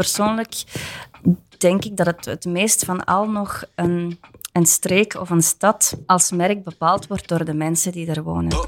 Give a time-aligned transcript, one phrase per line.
[0.00, 0.64] persoonlijk
[1.58, 4.20] denk ik dat het het meest van al nog een,
[4.52, 8.58] een streek of een stad als merk bepaald wordt door de mensen die er wonen.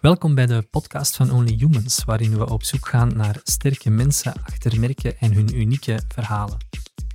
[0.00, 4.32] Welkom bij de podcast van Only Humans, waarin we op zoek gaan naar sterke mensen
[4.44, 6.56] achter merken en hun unieke verhalen.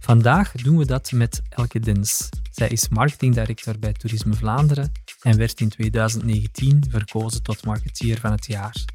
[0.09, 2.29] Vandaag doen we dat met Elke Dens.
[2.51, 4.91] Zij is marketingdirector bij Toerisme Vlaanderen
[5.21, 8.85] en werd in 2019 verkozen tot marketeer van het jaar.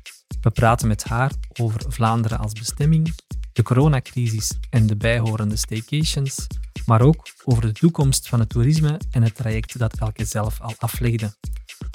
[0.41, 3.15] We praten met haar over Vlaanderen als bestemming,
[3.53, 6.47] de coronacrisis en de bijhorende staycations,
[6.87, 10.75] maar ook over de toekomst van het toerisme en het traject dat Elke zelf al
[10.79, 11.37] aflegde.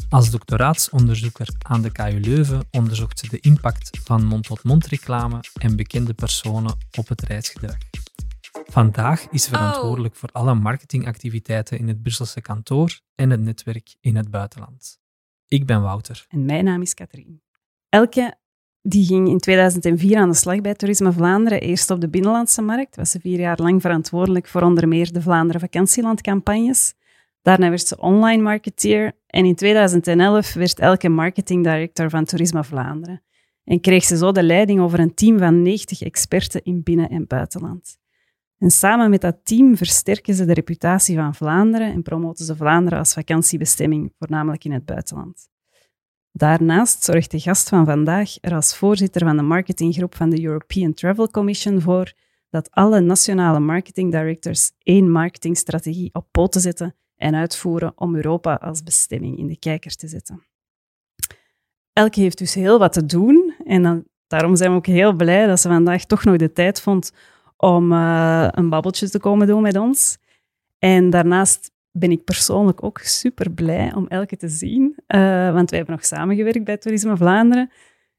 [0.10, 6.14] Als doctoraatsonderzoeker aan de KU Leuven onderzocht ze de impact van mond-tot-mond reclame en bekende
[6.14, 7.78] personen op het reisgedrag.
[8.70, 14.16] Vandaag is ze verantwoordelijk voor alle marketingactiviteiten in het Brusselse kantoor en het netwerk in
[14.16, 15.00] het buitenland.
[15.48, 16.26] Ik ben Wouter.
[16.30, 17.42] En mijn naam is Katrien.
[17.90, 18.38] Elke
[18.82, 22.96] die ging in 2004 aan de slag bij Toerisme Vlaanderen, eerst op de binnenlandse markt.
[22.96, 26.94] Was ze vier jaar lang verantwoordelijk voor onder meer de Vlaanderen vakantielandcampagnes.
[27.42, 33.22] Daarna werd ze online marketeer en in 2011 werd Elke marketing director van Toerisme Vlaanderen.
[33.64, 37.28] En kreeg ze zo de leiding over een team van 90 experten in binnen- en
[37.28, 37.99] buitenland.
[38.60, 43.00] En samen met dat team versterken ze de reputatie van Vlaanderen en promoten ze Vlaanderen
[43.00, 45.50] als vakantiebestemming, voornamelijk in het buitenland.
[46.32, 50.94] Daarnaast zorgt de gast van vandaag er als voorzitter van de marketinggroep van de European
[50.94, 52.14] Travel Commission voor
[52.50, 58.84] dat alle nationale marketing directors één marketingstrategie op poten zetten en uitvoeren om Europa als
[58.84, 60.44] bestemming in de kijker te zetten.
[61.94, 65.48] Elke heeft dus heel wat te doen en dan, daarom zijn we ook heel blij
[65.48, 67.12] dat ze vandaag toch nog de tijd vond
[67.62, 70.18] om uh, een babbeltje te komen doen met ons.
[70.78, 75.80] En daarnaast ben ik persoonlijk ook super blij om Elke te zien, uh, want wij
[75.80, 77.72] hebben nog samengewerkt bij Toerisme Vlaanderen.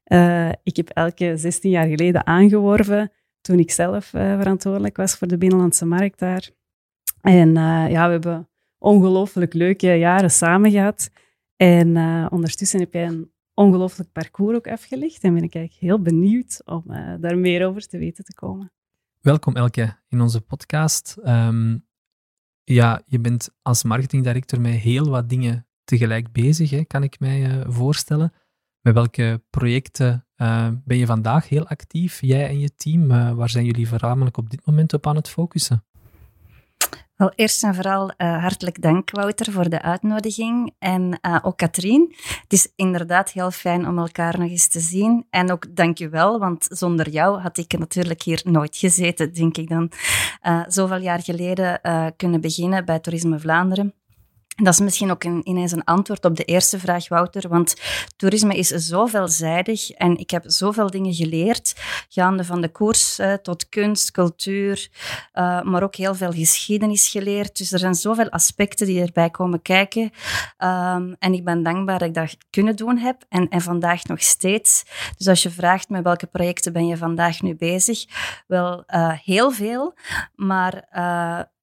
[0.05, 5.37] Uh, ik heb Elke 16 jaar geleden aangeworven toen ik zelf verantwoordelijk was voor de
[5.37, 6.49] binnenlandse markt daar.
[7.21, 7.53] En
[7.89, 11.09] ja, we hebben ongelooflijk leuke jaren samen gehad.
[11.55, 11.97] En
[12.31, 16.83] ondertussen heb jij een ongelooflijk parcours ook afgelegd en ben ik eigenlijk heel benieuwd om
[17.19, 18.71] daar meer over te weten te komen.
[19.21, 21.17] Welkom Elke in onze podcast.
[21.25, 21.87] Um,
[22.63, 27.57] ja, je bent als marketingdirector met heel wat dingen tegelijk bezig, hè, kan ik mij
[27.57, 28.33] uh, voorstellen.
[28.81, 33.11] Met welke projecten uh, ben je vandaag heel actief, jij en je team?
[33.11, 35.85] Uh, waar zijn jullie voornamelijk op dit moment op aan het focussen?
[37.21, 40.73] Wel, eerst en vooral uh, hartelijk dank, Wouter, voor de uitnodiging.
[40.79, 42.15] En uh, ook Katrien.
[42.17, 45.25] Het is inderdaad heel fijn om elkaar nog eens te zien.
[45.29, 49.57] En ook dank je wel, want zonder jou had ik natuurlijk hier nooit gezeten, denk
[49.57, 49.91] ik dan.
[50.43, 51.81] Uh, zoveel jaar geleden
[52.15, 54.00] kunnen beginnen bij Toerisme Vlaanderen.
[54.55, 57.75] Dat is misschien ook een, ineens een antwoord op de eerste vraag, Wouter, want
[58.15, 61.75] toerisme is zo veelzijdig en ik heb zoveel dingen geleerd,
[62.09, 64.89] gaande van de koers uh, tot kunst, cultuur,
[65.33, 67.57] uh, maar ook heel veel geschiedenis geleerd.
[67.57, 72.07] Dus er zijn zoveel aspecten die erbij komen kijken um, en ik ben dankbaar dat
[72.07, 74.83] ik dat kunnen doen heb en, en vandaag nog steeds.
[75.17, 78.05] Dus als je vraagt met welke projecten ben je vandaag nu bezig,
[78.47, 79.93] wel uh, heel veel,
[80.35, 80.89] maar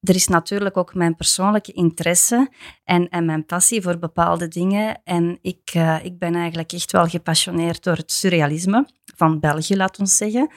[0.01, 2.51] er is natuurlijk ook mijn persoonlijke interesse
[2.85, 5.01] en, en mijn passie voor bepaalde dingen.
[5.05, 8.87] En ik, uh, ik ben eigenlijk echt wel gepassioneerd door het surrealisme
[9.17, 10.51] van België, laat ons zeggen.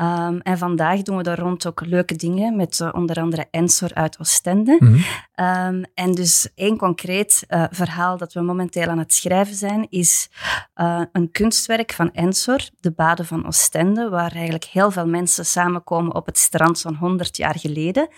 [0.00, 3.94] Um, en vandaag doen we daar rond ook leuke dingen met uh, onder andere Ensor
[3.94, 4.76] uit Oostende.
[4.78, 5.76] Mm -hmm.
[5.76, 10.30] um, en dus één concreet uh, verhaal dat we momenteel aan het schrijven zijn, is
[10.74, 16.14] uh, een kunstwerk van Ensor, de baden van Oostende, waar eigenlijk heel veel mensen samenkomen
[16.14, 18.08] op het strand zo'n 100 jaar geleden.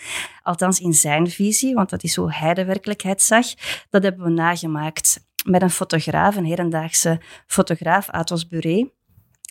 [0.43, 3.47] Althans in zijn visie, want dat is hoe hij de werkelijkheid zag.
[3.91, 8.91] Dat hebben we nagemaakt met een fotograaf, een hedendaagse fotograaf, Atos Buré.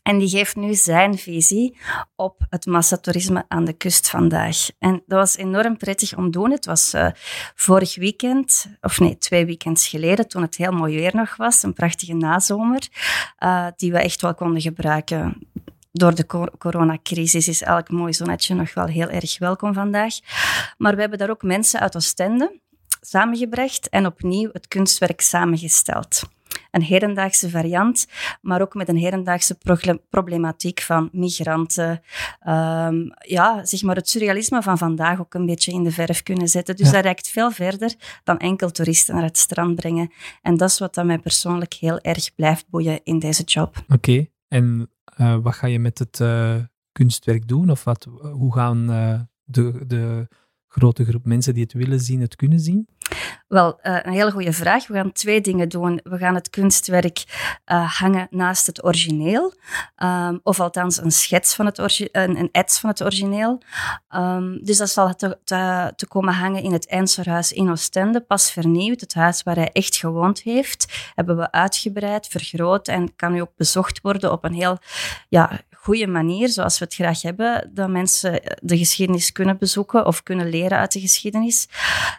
[0.03, 1.77] En die geeft nu zijn visie
[2.15, 4.57] op het massatoerisme aan de kust vandaag.
[4.79, 6.51] En dat was enorm prettig om te doen.
[6.51, 7.07] Het was uh,
[7.55, 11.63] vorig weekend, of nee, twee weekends geleden, toen het heel mooi weer nog was.
[11.63, 12.87] Een prachtige nazomer,
[13.39, 15.47] uh, die we echt wel konden gebruiken.
[15.91, 16.25] Door de
[16.57, 20.13] coronacrisis is elk mooi zonnetje nog wel heel erg welkom vandaag.
[20.77, 22.59] Maar we hebben daar ook mensen uit Oostende
[23.01, 26.21] samengebracht en opnieuw het kunstwerk samengesteld
[26.73, 28.07] een hedendaagse variant,
[28.41, 29.57] maar ook met een hedendaagse
[30.09, 32.01] problematiek van migranten.
[32.47, 36.47] Um, ja, zeg maar het surrealisme van vandaag ook een beetje in de verf kunnen
[36.47, 36.75] zetten.
[36.75, 36.91] Dus ja.
[36.93, 40.11] dat reikt veel verder dan enkel toeristen naar het strand brengen.
[40.41, 43.77] En dat is wat dat mij persoonlijk heel erg blijft boeien in deze job.
[43.77, 44.31] Oké, okay.
[44.47, 46.55] en uh, wat ga je met het uh,
[46.91, 47.69] kunstwerk doen?
[47.69, 50.27] Of wat, hoe gaan uh, de, de
[50.73, 52.87] grote groep mensen die het willen zien, het kunnen zien?
[53.47, 54.87] Wel, uh, een hele goede vraag.
[54.87, 55.99] We gaan twee dingen doen.
[56.03, 57.23] We gaan het kunstwerk
[57.71, 59.53] uh, hangen naast het origineel,
[60.03, 63.61] um, of althans een schets van het een, een ets van het origineel.
[64.15, 68.51] Um, dus dat zal te, te, te, komen hangen in het Ensorhuis in Oostende, pas
[68.51, 69.01] vernieuwd.
[69.01, 73.55] Het huis waar hij echt gewoond heeft, hebben we uitgebreid, vergroot en kan nu ook
[73.55, 74.77] bezocht worden op een heel
[75.29, 80.23] ja, goede manier, zoals we het graag hebben, dat mensen de geschiedenis kunnen bezoeken of
[80.23, 81.67] kunnen leren uit de geschiedenis.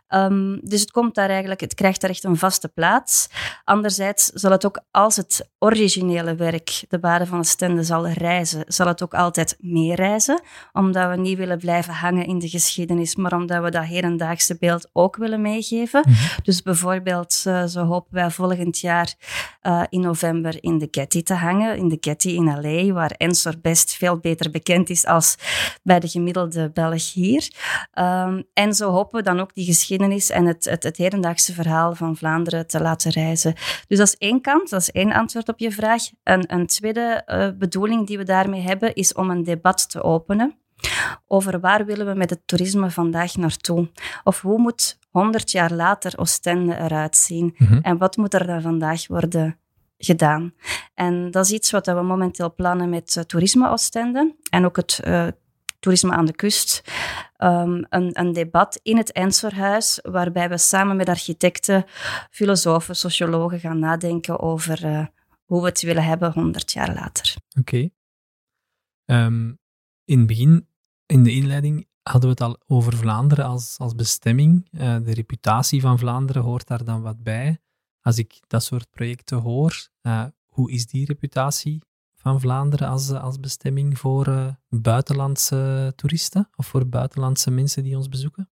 [0.09, 3.29] Um, dus het komt daar eigenlijk, het krijgt daar echt een vaste plaats.
[3.65, 8.65] Anderzijds zal het ook, als het originele werk, de Baden van de Stende, zal reizen,
[8.67, 10.41] zal het ook altijd meereizen,
[10.73, 14.89] omdat we niet willen blijven hangen in de geschiedenis, maar omdat we dat hedendaagse beeld
[14.93, 16.05] ook willen meegeven.
[16.07, 16.41] Mhm.
[16.43, 19.15] Dus bijvoorbeeld, uh, zo hopen wij volgend jaar
[19.63, 23.54] uh, in november in de Getty te hangen, in de Getty in L.A., waar Ensor
[23.61, 25.37] best veel beter bekend is als
[25.83, 27.53] bij de gemiddelde Belg hier.
[27.99, 31.95] Um, en zo hopen we dan ook die geschiedenis en het, het, het, hedendaagse verhaal
[31.95, 33.55] van Vlaanderen te laten reizen.
[33.89, 36.03] Dus dat is één kant, dat is één antwoord op je vraag.
[36.23, 40.59] En een tweede uh, bedoeling die we daarmee hebben, is om een debat te openen
[41.27, 43.91] over waar willen we met het toerisme vandaag naartoe?
[44.25, 47.55] Of hoe moet 100 jaar later Oostende eruit zien?
[47.57, 47.81] Mm -hmm.
[47.83, 49.59] En wat moet er dan vandaag worden
[50.05, 50.55] gedaan.
[50.95, 55.01] En dat is iets wat we momenteel plannen met uh, Toerisme Oostende en ook het
[55.05, 55.27] uh,
[55.79, 56.83] Toerisme aan de Kust.
[57.39, 61.85] Um, een, een, debat in het Ensorhuis, waarbij we samen met architecten,
[62.31, 65.07] filosofen, sociologen gaan nadenken over uh,
[65.45, 67.37] hoe we het willen hebben 100 jaar later.
[67.59, 67.89] Oké.
[69.05, 69.59] Um,
[70.05, 70.69] in het begin,
[71.07, 74.69] in de inleiding, hadden we het al over Vlaanderen als, als bestemming.
[74.71, 77.59] de reputatie van Vlaanderen hoort daar dan wat bij
[78.05, 81.83] als ik dat soort projecten hoor, uh, hoe is die reputatie
[82.15, 88.09] van Vlaanderen als, als bestemming voor uh, buitenlandse toeristen of voor buitenlandse mensen die ons
[88.09, 88.49] bezoeken?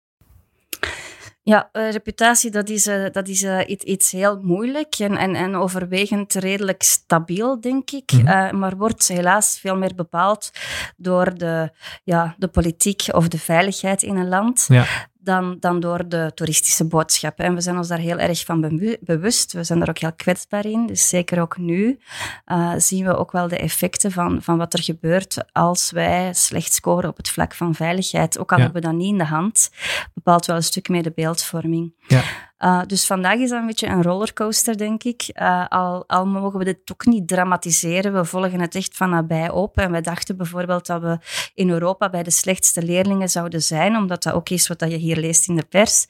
[1.44, 5.36] Ja, uh, reputatie, dat is, uh, dat is uh, iets, iets heel moeilijk en, en,
[5.36, 8.12] en overwegend redelijk stabiel, denk ik.
[8.12, 8.60] Mm -hmm.
[8.60, 10.52] maar wordt helaas veel meer bepaald
[10.98, 11.72] door de,
[12.04, 14.66] ja, de politiek of de veiligheid in een land.
[14.68, 17.46] Ja dan, dan door de toeristische boodschappen.
[17.46, 19.54] En we zijn ons daar heel erg van bewust.
[19.54, 20.86] We zijn daar ook heel kwetsbaar in.
[20.86, 22.00] Dus zeker ook nu
[22.46, 26.74] uh, zien we ook wel de effecten van, van wat er gebeurt als wij slecht
[26.74, 28.40] scoren op het vlak van veiligheid.
[28.40, 29.70] Ook al hebben we dat niet in de hand,
[30.14, 31.94] bepaalt wel een stuk mee de beeldvorming.
[32.08, 32.24] Ja.
[32.64, 35.30] Uh, dus vandaag is dat een beetje een rollercoaster, denk ik.
[35.34, 38.14] Uh, al, al mogen we dit ook niet dramatiseren.
[38.14, 39.78] We volgen het echt van nabij op.
[39.78, 41.18] En wij dachten bijvoorbeeld dat we
[41.54, 45.18] in Europa bij de slechtste leerlingen zouden zijn, omdat dat ook is wat je hier
[45.18, 46.08] leest in de pers.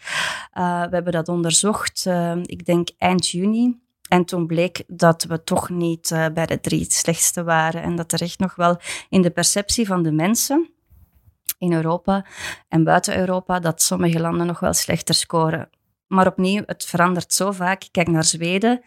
[0.57, 2.05] Uh, we hebben dat onderzocht,
[2.41, 3.79] ik denk eind juni.
[4.09, 7.81] En toen bleek dat we toch niet bij de drie slechtste waren.
[7.81, 10.69] En dat er echt nog wel in de perceptie van de mensen
[11.57, 12.25] in Europa
[12.69, 15.69] en buiten Europa, dat sommige landen nog wel slechter scoren.
[16.11, 17.87] Maar opnieuw, het verandert zo vaak.
[17.91, 18.81] Kijk naar Zweden,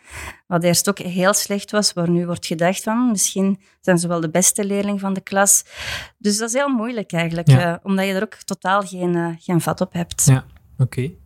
[0.46, 4.20] wat eerst ook heel slecht was, waar nu wordt gedacht van misschien zijn ze wel
[4.20, 5.64] de beste leerling van de klas.
[6.18, 9.60] Dus dat is heel moeilijk eigenlijk, uh, omdat je er ook totaal geen, uh, geen
[9.60, 10.24] vat op hebt.
[10.24, 10.82] Ja, oké.
[10.82, 11.18] Okay.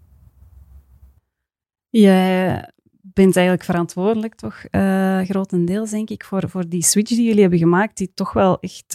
[1.88, 2.72] Jij
[3.02, 7.58] bent eigenlijk verantwoordelijk, toch, uh, grotendeels, denk ik, voor, voor die switch die jullie hebben
[7.58, 8.94] gemaakt, die toch wel echt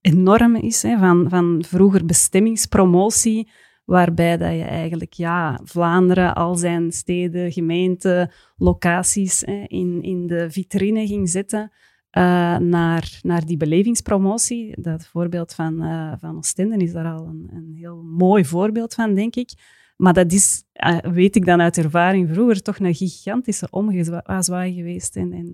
[0.00, 3.50] enorm is, hè, van, van vroeger bestemmingspromotie
[3.88, 10.50] waarbij dat je eigenlijk ja, Vlaanderen, al zijn steden, gemeenten, locaties hè, in, in de
[10.50, 11.72] vitrine ging zetten.
[12.18, 14.80] Uh, naar, naar die belevingspromotie.
[14.80, 16.42] Dat voorbeeld van, uh, van
[16.80, 19.50] is daar al een, een heel mooi voorbeeld van, denk ik.
[19.96, 25.16] Maar dat is, uh, weet ik dan uit ervaring vroeger, toch een gigantische omgezwaai geweest.
[25.16, 25.52] En, en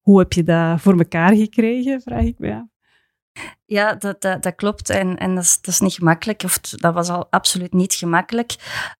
[0.00, 2.71] hoe heb je dat voor elkaar gekregen, vraag ik me af.
[3.64, 4.90] Ja, dat, dat, dat, klopt.
[4.90, 6.42] En, en dat, is, dat is niet gemakkelijk.
[6.44, 8.54] Of dat was al absoluut niet gemakkelijk.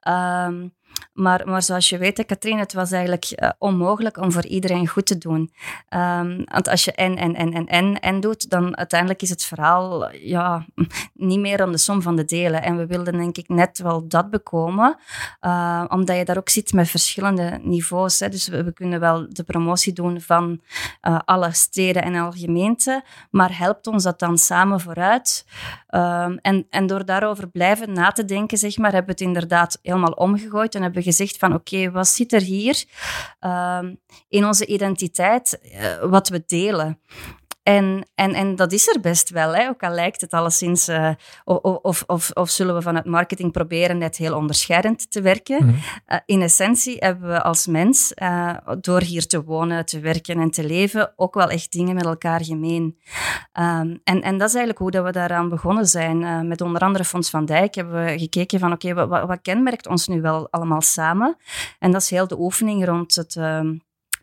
[0.09, 0.75] Um,
[1.13, 5.07] maar, maar zoals je weet, Katrien, het was eigenlijk uh, onmogelijk om voor iedereen goed
[5.07, 5.53] te doen.
[5.91, 9.45] Um, want als je en, en, en, en, en, en doet, dan uiteindelijk is het
[9.45, 10.67] verhaal ja,
[11.15, 12.63] niet meer dan de som van de delen.
[12.63, 14.97] En we wilden denk ik net wel dat bekomen,
[15.41, 18.21] uh, omdat je daar ook zit met verschillende niveaus.
[18.21, 18.29] Hè.
[18.29, 20.61] Dus we, kunnen wel de promotie doen van
[21.03, 25.47] uh, alle steden en alle gemeenten, maar helpt ons dat dan samen vooruit?
[25.95, 29.79] Um, en, en door daarover blijven na te denken, zeg maar, hebben we het inderdaad
[29.83, 32.85] helemaal omgegooid en hebben gezegd van oké, wat zit er hier
[33.41, 33.79] uh,
[34.29, 36.99] in onze identiteit, uh, wat we delen?
[37.63, 39.69] En, en, en dat is er best wel, hè?
[39.69, 41.11] ook al lijkt het alleszins, uh,
[41.45, 45.65] of, of, of, zullen we vanuit marketing proberen net heel onderscheidend te werken.
[45.65, 45.81] Mm
[46.27, 50.67] in essentie hebben we als mens, uh, door hier te wonen, te werken en te
[50.67, 52.99] leven, ook wel echt dingen met elkaar gemeen.
[53.59, 56.49] Um, en, en dat is eigenlijk hoe dat we daaraan begonnen zijn.
[56.49, 59.87] met onder andere Fonds van Dijk hebben we gekeken van oké, okay, wat, wat kenmerkt
[59.87, 61.37] ons nu wel allemaal samen?
[61.79, 63.37] En dat is heel de oefening rond het...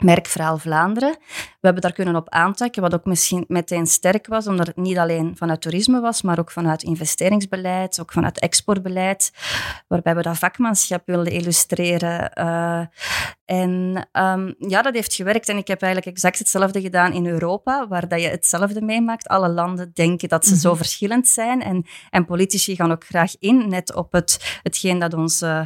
[0.03, 1.17] Merkverhaal Vlaanderen.
[1.29, 4.97] We hebben daar kunnen op aantakken, wat ook misschien meteen sterk was, omdat het niet
[4.97, 9.31] alleen vanuit toerisme was, maar ook vanuit investeringsbeleid, ook vanuit exportbeleid,
[9.87, 12.31] waarbij we dat vakmanschap wilden illustreren.
[12.39, 12.81] Uh,
[13.49, 15.49] en um, ja, dat heeft gewerkt.
[15.49, 19.27] En ik heb eigenlijk exact hetzelfde gedaan in Europa, waar dat je hetzelfde meemaakt.
[19.27, 20.77] Alle landen denken dat ze zo mhm.
[20.77, 21.61] verschillend zijn.
[21.61, 25.63] En, en politici gaan ook graag in, net op het, hetgeen dat ons uh,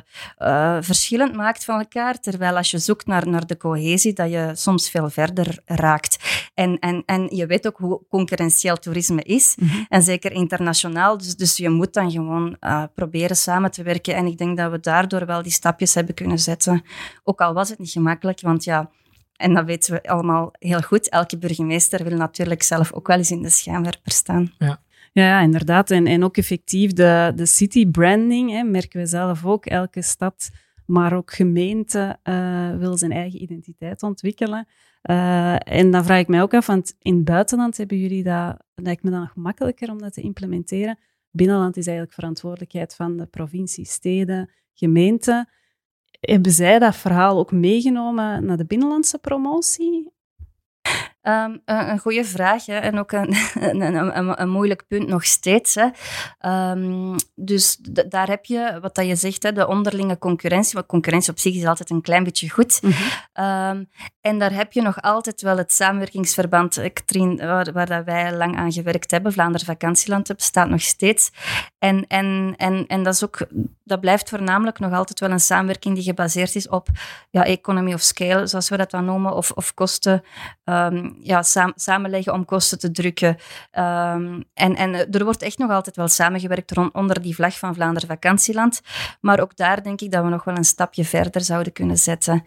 [0.80, 2.20] verschillend maakt van elkaar.
[2.20, 6.18] Terwijl als je zoekt naar, naar de cohesie, dat je soms veel verder raakt.
[6.54, 9.56] En, en, en je weet ook hoe concurrentieel toerisme is.
[9.60, 9.84] Mhm.
[9.90, 11.18] En zeker internationaal.
[11.18, 14.16] Dus, dus je moet dan gewoon uh, proberen samen te werken.
[14.16, 16.84] En ik denk dat we daardoor wel die stapjes hebben kunnen zetten.
[17.24, 18.90] Ook al was het niet gemakkelijk, want ja,
[19.36, 21.10] en dat weten we allemaal heel goed.
[21.10, 24.54] Elke burgemeester wil natuurlijk zelf ook wel eens in de schijnwerper staan.
[24.58, 24.82] Ja.
[25.14, 25.92] Ja, inderdaad.
[25.92, 29.66] En, en ook effectief de, de city branding hè, merken we zelf ook.
[29.66, 30.50] Elke stad,
[30.86, 34.68] maar ook gemeente uh, wil zijn eigen identiteit ontwikkelen.
[35.10, 38.58] Uh, en dan vraag ik mij ook af, want in het buitenland hebben jullie dat,
[38.76, 41.00] lijkt me dan nog makkelijker om dat te implementeren.
[41.32, 45.50] Binnenland is eigenlijk verantwoordelijkheid van de provincie, steden, gemeenten.
[46.20, 50.12] Hebben zij dat verhaal ook meegenomen naar de binnenlandse promotie?
[51.28, 52.78] Um, een, een goede vraag hè?
[52.78, 53.36] en ook een,
[53.82, 55.76] een, een, moeilijk punt nog steeds.
[55.76, 55.88] Hè?
[56.72, 57.78] Um, dus
[58.08, 60.74] daar heb je, wat dat je zegt, hè, de onderlinge concurrentie.
[60.74, 62.82] Want concurrentie op zich is altijd een klein beetje goed.
[62.82, 63.46] Mm -hmm.
[63.46, 63.90] um,
[64.22, 68.58] en daar heb je nog altijd wel het samenwerkingsverband, Katrien, waar, waar dat wij lang
[68.58, 69.34] aan gewerkt hebben.
[69.34, 71.32] Vlaanderen Vakantieland bestaat nog steeds.
[71.80, 73.48] En, en, en, en dat, is ook,
[73.84, 76.88] dat blijft voornamelijk nog altijd wel een samenwerking die gebaseerd is op
[77.30, 80.24] ja, economy of scale, zoals we dat dan noemen, of, of kosten
[81.20, 81.44] ja,
[81.76, 83.30] samenleggen om kosten te drukken.
[83.30, 87.74] Um, en, en er wordt echt nog altijd wel samengewerkt rond, onder die vlag van
[87.74, 88.82] Vlaanderen Vakantieland.
[89.22, 92.44] Maar ook daar denk ik dat we nog wel een stapje verder zouden kunnen zetten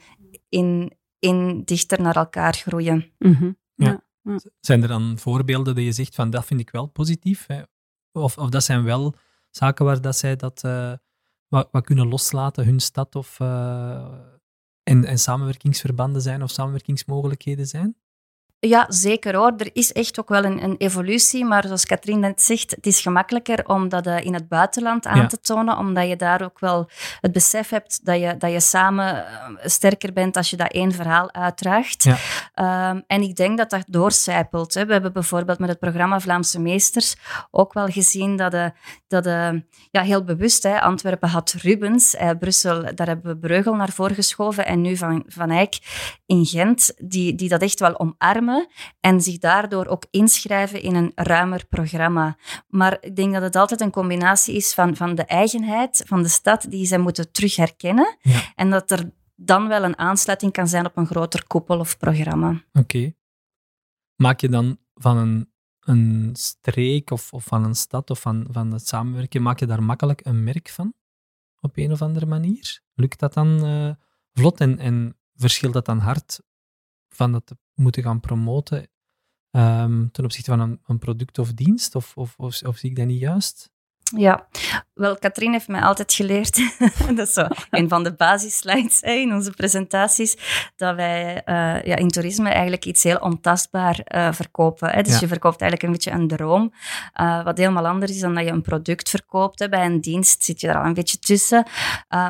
[0.49, 3.13] in, in dichter naar elkaar groeien.
[3.19, 4.03] Mm ja.
[4.23, 4.39] ja.
[4.61, 7.47] Zijn er dan voorbeelden dat je zegt van dat vind ik wel positief?
[7.47, 7.63] Hè?
[8.13, 9.15] Of, of dat zijn wel
[9.51, 10.93] zaken waar dat zij dat uh,
[11.49, 13.41] wat, wat, kunnen loslaten, hun stad of...
[13.41, 14.13] Uh,
[14.83, 17.97] en, en samenwerkingsverbanden zijn of samenwerkingsmogelijkheden zijn?
[18.59, 19.53] Ja, zeker hoor.
[19.57, 23.01] Er is echt ook wel een, een evolutie, maar zoals Katrien net zegt, het is
[23.01, 26.91] gemakkelijker om dat uh, in het buitenland aan te tonen, omdat je daar ook wel
[27.21, 30.93] het besef hebt dat je, dat je samen uh, sterker bent als je dat één
[30.93, 32.03] verhaal uitdraagt.
[32.03, 32.91] Ja.
[32.91, 34.75] Um, en ik denk dat dat doorcijpelt.
[34.75, 34.87] Hè.
[34.87, 37.17] We hebben bijvoorbeeld met het programma Vlaamse Meesters
[37.51, 38.67] ook wel gezien dat, uh,
[39.09, 39.51] dat uh,
[39.91, 44.15] ja, heel bewust, hè, Antwerpen had Rubens, uh, Brussel, daar hebben we Breugel naar voren
[44.15, 45.79] geschoven en nu Van, van Eyck
[46.27, 48.45] in Gent, die, die dat echt wel omarmen
[49.01, 52.37] en zich daardoor ook inschrijven in een ruimer programma.
[52.69, 56.29] Maar ik denk dat het altijd een combinatie is van, van de eigenheid van de
[56.29, 58.17] stad die ze moeten terug herkennen
[58.55, 62.63] en dat er dan wel een aansluiting kan zijn op een groter koepel of programma.
[62.73, 63.15] Oké.
[64.17, 68.73] Maak je dan van een, een streek of, of van een stad of van, van
[68.73, 70.95] het samenwerken, maak je daar makkelijk een merk van?
[71.61, 72.81] Op een of andere manier?
[72.95, 73.91] Lukt dat dan uh,
[74.33, 76.41] vlot en, en verschilt dat dan hard
[77.09, 78.89] van dat moeten gaan promoten
[79.51, 81.95] um, ten opzichte van een, een, product of dienst?
[81.95, 83.71] Of, of, of, of zie ik dat niet juist?
[84.17, 84.49] Ja,
[84.97, 86.61] wel, Katrien heeft mij altijd geleerd,
[87.17, 90.37] dat is zo een van de basisslides in onze presentaties,
[90.77, 94.91] dat wij uh, ja, in toerisme eigenlijk iets heel ontastbaar uh, verkopen.
[94.91, 95.03] Hè.
[95.03, 95.19] Dus ja.
[95.21, 96.73] je verkoopt eigenlijk een beetje een droom,
[97.21, 99.59] uh, wat helemaal anders is dan dat je een product verkoopt.
[99.59, 99.69] Hè.
[99.69, 101.67] Bij een dienst zit je er al een beetje tussen.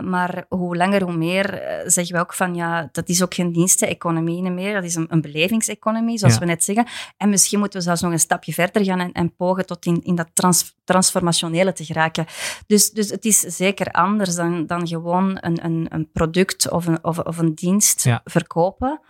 [0.04, 4.50] maar hoe langer, hoe meer zeggen we ook van, ja, dat is ook geen diensteneconomie
[4.50, 6.40] meer, dat is een, een belevingseconomie, zoals ja.
[6.40, 6.87] we net zeggen.
[7.16, 10.00] En misschien moeten we zelfs nog een stapje verder gaan en, en pogen tot in,
[10.02, 12.26] in dat trans, transformationele te geraken.
[12.66, 17.04] Dus, dus het is zeker anders dan, dan gewoon een, een, een product of een,
[17.04, 19.00] of, of een dienst verkopen.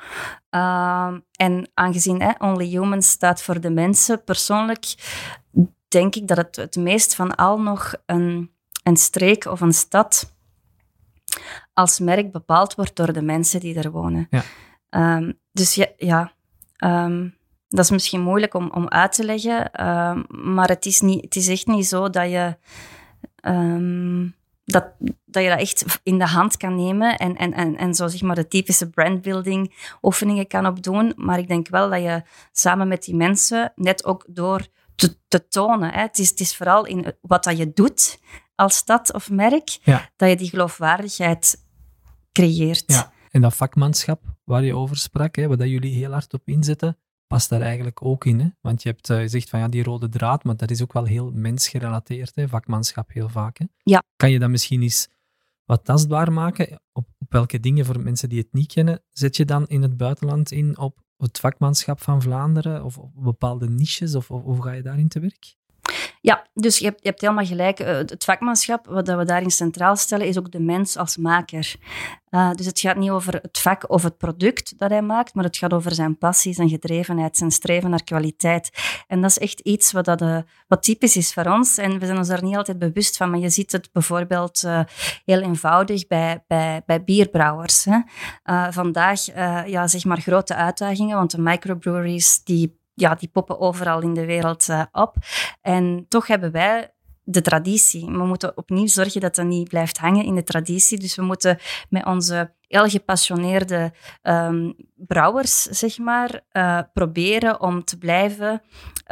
[0.50, 4.84] Uh, en aangezien hè, Only Humans staat voor de mensen, persoonlijk
[5.88, 8.50] denk ik dat het het meest van al nog een,
[8.82, 10.34] een streek of een stad
[11.72, 14.28] als merk bepaald wordt door de mensen die er wonen.
[14.30, 15.16] Ja.
[15.16, 16.32] Um, dus ja, ja
[16.78, 17.36] um,
[17.68, 19.70] dat is misschien moeilijk om, om uit te leggen,
[20.28, 22.56] maar het is, niet, het is echt niet zo dat je,
[23.48, 24.34] um,
[24.64, 24.86] dat,
[25.24, 28.22] dat je dat echt in de hand kan nemen en, en, en, en zo zeg
[28.22, 31.12] maar de typische brandbuilding oefeningen kan opdoen.
[31.16, 32.22] Maar ik denk wel dat je
[32.52, 36.56] samen met die mensen, net ook door te, te tonen, hè, het, is, het is
[36.56, 38.20] vooral in wat dat je doet
[38.54, 39.78] als stad of merk,
[40.16, 41.64] dat je die geloofwaardigheid
[42.32, 42.84] creëert.
[42.86, 46.42] Ja, en dat vakmanschap waar je over sprak, hè, waar dat jullie heel hard op
[46.44, 48.40] inzetten, past daar eigenlijk ook in.
[48.40, 48.48] Hè?
[48.60, 51.04] Want je hebt uh, gezegd van ja, die rode draad, maar dat is ook wel
[51.04, 52.48] heel mensgerelateerd, hè?
[52.48, 53.58] vakmanschap heel vaak.
[53.58, 53.64] Hè?
[53.82, 54.02] Ja.
[54.16, 55.08] Kan je dat misschien eens
[55.64, 56.80] wat tastbaar maken?
[56.92, 59.96] Op, op welke dingen voor mensen die het niet kennen, zet je dan in het
[59.96, 64.14] buitenland in op het vakmanschap van Vlaanderen of op bepaalde niches?
[64.14, 65.56] Of, of hoe ga je daarin te werk?
[66.26, 67.80] Ja, dus je hebt, je hebt helemaal gelijk.
[67.80, 71.74] Eh, het vakmanschap, wat we daarin centraal stellen, is ook de mens als maker.
[72.30, 75.44] Uh, dus het gaat niet over het vak of het product dat hij maakt, maar
[75.44, 78.70] het gaat over zijn passie, zijn gedrevenheid, zijn streven naar kwaliteit.
[79.06, 81.78] En dat is echt iets wat, dat, uh, wat typisch is voor ons.
[81.78, 84.68] En we zijn ons daar niet altijd bewust van, maar je ziet het bijvoorbeeld
[85.24, 87.84] heel eenvoudig bij, bij, bij bierbrouwers.
[87.84, 87.98] Hè.
[88.72, 89.24] vandaag,
[89.66, 94.24] ja, zeg maar grote uitdagingen, want de microbreweries die ja, die poppen overal in de
[94.24, 95.14] wereld uh, op.
[95.60, 96.90] En toch hebben wij
[97.22, 98.04] de traditie.
[98.04, 100.98] We moeten opnieuw zorgen dat dat niet blijft hangen in de traditie.
[100.98, 103.92] Dus we moeten met onze heel gepassioneerde
[104.22, 108.62] um, brouwers, zeg maar, uh, proberen om te blijven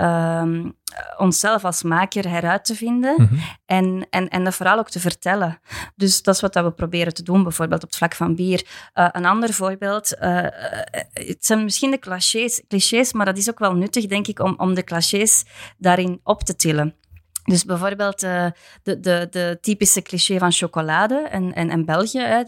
[0.00, 0.76] um,
[1.16, 3.38] onszelf als maker heruit te vinden mm -hmm.
[3.66, 5.60] en, en, en dat vooral ook te vertellen.
[5.96, 8.66] Dus dat is wat we proberen te doen, bijvoorbeeld op het vlak van bier.
[8.94, 10.46] Uh, een ander voorbeeld, uh,
[11.12, 14.54] het zijn misschien de clichés, clichés, maar dat is ook wel nuttig, denk ik, om,
[14.56, 15.44] om de clichés
[15.78, 16.94] daarin op te tillen.
[17.44, 18.46] Dus bijvoorbeeld uh,
[18.82, 22.44] de, de, de typische cliché van chocolade en, en, België,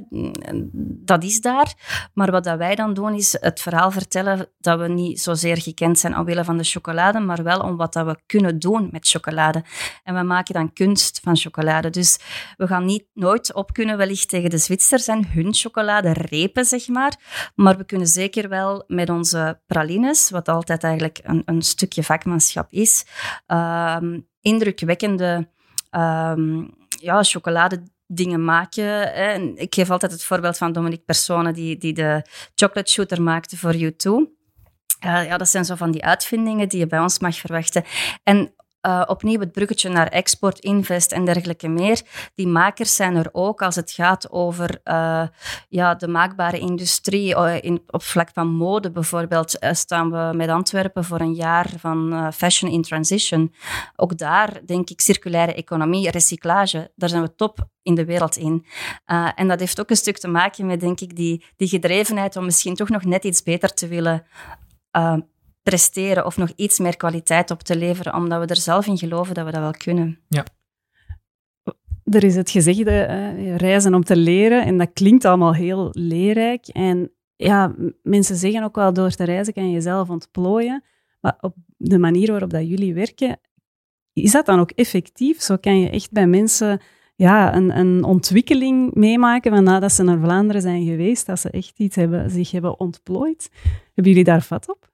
[1.04, 1.74] dat is daar.
[2.14, 5.98] Maar wat dat wij dan doen, is het verhaal vertellen dat we niet zozeer gekend
[5.98, 9.64] zijn omwille van de chocolade, maar wel om wat dat we kunnen doen met chocolade.
[10.04, 11.90] En we maken dan kunst van chocolade.
[11.90, 12.18] Dus
[12.56, 16.88] we gaan niet nooit op kunnen wellicht tegen de Zwitsers en hun chocolade repen, zeg
[16.88, 17.16] maar.
[17.54, 22.72] Maar we kunnen zeker wel met onze pralines, wat altijd eigenlijk een, een stukje vakmanschap
[22.72, 23.06] is,
[23.46, 23.96] uh,
[24.46, 25.48] indrukwekkende
[25.90, 28.84] um, ja, chocoladedingen maken.
[28.84, 29.34] Hè.
[29.54, 33.74] ik geef altijd het voorbeeld van Dominique Persone, die, die de chocolate shooter maakte voor
[33.74, 34.34] U2.
[35.04, 37.84] Uh, ja, dat zijn zo van die uitvindingen die je bij ons mag verwachten.
[38.22, 38.54] En
[38.86, 42.02] uh, opnieuw het bruggetje naar export, invest en dergelijke meer.
[42.34, 45.22] Die makers zijn er ook als het gaat over uh,
[45.68, 47.36] ja, de maakbare industrie.
[47.36, 52.32] Uh, in, op vlak van mode bijvoorbeeld staan we met Antwerpen voor een jaar van
[52.32, 53.54] Fashion in Transition.
[53.96, 58.66] Ook daar denk ik circulaire economie, recyclage, daar zijn we top in de wereld in.
[59.34, 62.44] en dat heeft ook een stuk te maken met, denk ik, die, die gedrevenheid om
[62.44, 64.26] misschien toch nog net iets beter te willen
[65.70, 69.34] presteren of nog iets meer kwaliteit op te leveren, omdat we er zelf in geloven
[69.34, 70.18] dat we dat wel kunnen.
[70.28, 70.44] Ja.
[72.04, 73.06] Er is het gezegde,
[73.38, 76.66] uh, reizen om te leren, en dat klinkt allemaal heel leerrijk.
[76.66, 80.84] En ja, mensen zeggen ook wel, door te reizen kan je jezelf ontplooien.
[81.20, 83.40] Maar op de manier waarop dat jullie werken,
[84.12, 85.40] is dat dan ook effectief?
[85.40, 86.80] Zo kan je echt bij mensen
[87.16, 91.78] ja, een, een ontwikkeling meemaken van nadat ze naar Vlaanderen zijn geweest, dat ze echt
[91.78, 93.50] iets hebben, zich hebben ontplooid.
[93.94, 94.85] Hebben jullie daar vat op?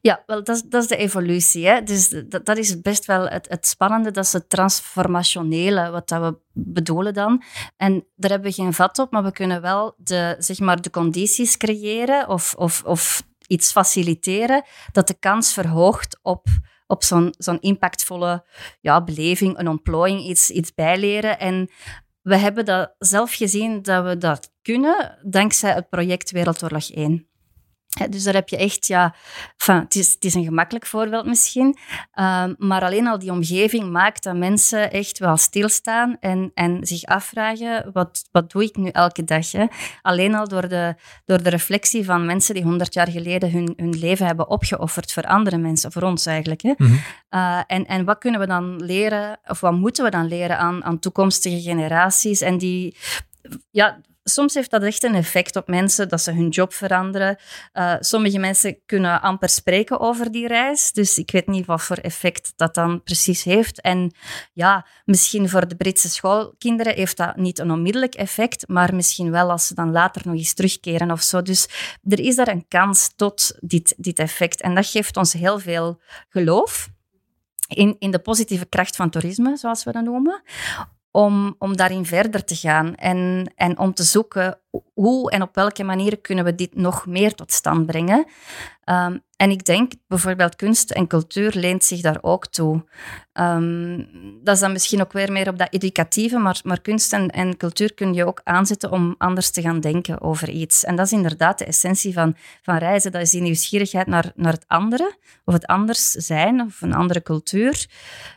[0.00, 1.66] Ja, wel, dat, dat is de evolutie.
[1.66, 1.82] Hè?
[1.82, 6.20] Dus dat, dat is best wel het, het spannende, dat is het transformationele, wat dat
[6.20, 7.42] we bedoelen dan.
[7.76, 10.90] En daar hebben we geen vat op, maar we kunnen wel de, zeg maar, de
[10.90, 16.46] condities creëren of, of, of iets faciliteren dat de kans verhoogt op,
[16.86, 17.02] op
[17.38, 18.44] zo'n impactvolle
[18.80, 21.38] ja, beleving, een ontplooiing, iets, iets bijleren.
[21.38, 21.70] En
[22.22, 27.28] we hebben dat zelf gezien dat we dat kunnen dankzij het project Wereldoorlog 1
[28.10, 29.14] dus daar heb je echt, ja,
[29.56, 31.66] enfin, het, is, het is een gemakkelijk voorbeeld misschien,
[32.14, 37.04] um, maar alleen al die omgeving maakt dat mensen echt wel stilstaan en, en zich
[37.04, 39.52] afvragen, wat, wat doe ik nu elke dag?
[39.52, 39.66] Hè?
[40.02, 43.98] Alleen al door de, door de reflectie van mensen die honderd jaar geleden hun, hun
[43.98, 46.62] leven hebben opgeofferd voor andere mensen, voor ons eigenlijk.
[46.62, 46.72] Hè?
[46.76, 47.00] Mm -hmm.
[47.30, 50.84] uh, en, en wat kunnen we dan leren, of wat moeten we dan leren aan,
[50.84, 52.40] aan toekomstige generaties?
[52.40, 52.96] En die,
[53.70, 57.36] ja, soms heeft dat echt een effect op mensen, dat ze hun job veranderen.
[57.72, 61.96] Uh, sommige mensen kunnen amper spreken over die reis, dus ik weet niet wat voor
[61.96, 63.80] effect dat dan precies heeft.
[63.80, 64.14] En
[64.52, 69.50] ja, misschien voor de Britse schoolkinderen heeft dat niet een onmiddellijk effect, maar misschien wel
[69.50, 71.42] als ze dan later nog eens terugkeren of zo.
[71.42, 71.68] Dus
[72.08, 74.60] er is daar een kans tot dit, dit effect.
[74.60, 76.88] En dat geeft ons heel veel geloof.
[77.68, 80.42] In, in de positieve kracht van toerisme, zoals we dat noemen
[81.16, 84.58] om, om daarin verder te gaan en, en om te zoeken
[84.94, 88.26] hoe en op welke manier kunnen we dit nog meer tot stand brengen?
[88.84, 92.84] Um, en ik denk bijvoorbeeld kunst en cultuur leent zich daar ook toe.
[93.32, 94.08] Um,
[94.42, 97.56] dat is dan misschien ook weer meer op dat educatieve, maar, maar kunst en, en,
[97.56, 100.84] cultuur kun je ook aanzetten om anders te gaan denken over iets.
[100.84, 103.12] En dat is inderdaad de essentie van, van reizen.
[103.12, 107.22] Dat is die nieuwsgierigheid naar, naar het andere, of het anders zijn, of een andere
[107.22, 107.86] cultuur.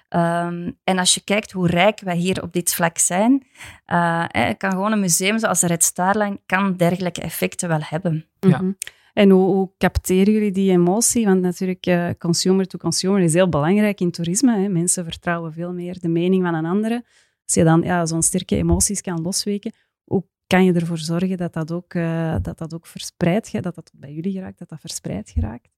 [0.10, 3.48] Um, en als je kijkt hoe rijk wij hier op dit vlak zijn,
[3.88, 4.26] uh,
[4.58, 8.26] kan gewoon een museum zoals de Red Starline kan dergelijke effecten wel hebben.
[8.40, 8.58] Ja.
[8.58, 8.72] Mhm.
[9.18, 11.26] En hoe, capteren jullie die emotie?
[11.26, 14.60] Want natuurlijk, uh, consumer to consumer is heel belangrijk in toerisme.
[14.60, 14.68] Hè.
[14.68, 17.06] Mensen vertrouwen veel meer de mening van een andere.
[17.46, 21.54] Als je dan ja, zo'n sterke emoties kan losweken, hoe kan je ervoor zorgen dat
[21.54, 25.30] dat ook, uh, dat dat ook verspreid dat dat bij jullie geraakt, dat dat verspreid
[25.30, 25.70] geraakt?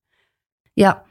[0.74, 1.04] Ja,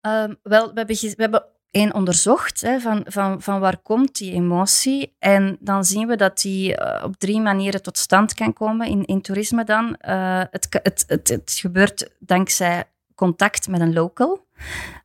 [0.00, 4.32] um, wel, we hebben, we hebben één onderzocht hè, van, van, van waar komt die
[4.32, 5.14] emotie.
[5.18, 9.04] En dan zien we dat die uh, op drie manieren tot stand kan komen in,
[9.04, 9.96] in toerisme dan.
[10.08, 14.46] Uh, het, het, het, het gebeurt dankzij contact met een local.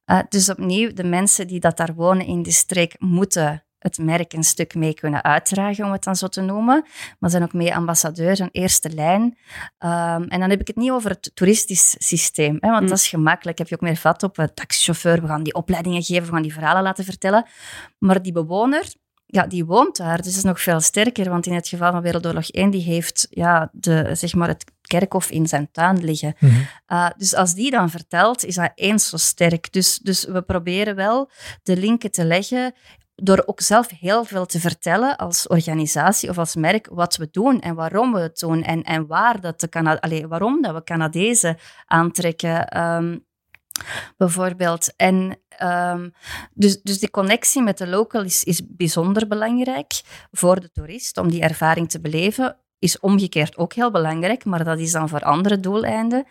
[0.05, 4.33] Uh, dus opnieuw, de mensen die dat daar wonen in de streek moeten het merk
[4.33, 6.85] een stuk mee kunnen uitdragen, om het dan zo te noemen.
[7.19, 9.21] Maar zijn ook mee ambassadeurs, een eerste lijn.
[9.21, 12.87] Um, en dan heb ik het niet over het toeristisch systeem, hè, want mm.
[12.87, 13.57] dat is gemakkelijk.
[13.57, 14.37] Heb je ook meer vat op.
[14.37, 17.45] Een taxichauffeur, we gaan die opleidingen geven, we gaan die verhalen laten vertellen.
[17.97, 18.85] Maar die bewoner,
[19.25, 20.17] ja, die woont daar.
[20.17, 23.27] Dus dat is nog veel sterker, want in het geval van Wereldoorlog 1, die heeft
[23.29, 26.35] ja, de, zeg maar het kerkhof in zijn tuin liggen.
[26.39, 29.73] Mm uh, dus als die dan vertelt, is dat eens zo sterk.
[29.73, 31.29] Dus, dus we proberen wel
[31.63, 32.73] de linken te leggen
[33.23, 37.61] door ook zelf heel veel te vertellen als organisatie of als merk wat we doen
[37.61, 40.83] en waarom we het doen en, en waar dat de Cana Allee, waarom dat we
[40.83, 42.81] Canadezen aantrekken.
[42.81, 43.25] Um,
[44.17, 44.95] bijvoorbeeld.
[44.95, 46.13] En um,
[46.53, 50.01] dus, dus die connectie met de local is, is bijzonder belangrijk
[50.31, 52.57] voor de toerist om die ervaring te beleven.
[52.79, 56.25] Is omgekeerd ook heel belangrijk, maar dat is dan voor andere doeleinden.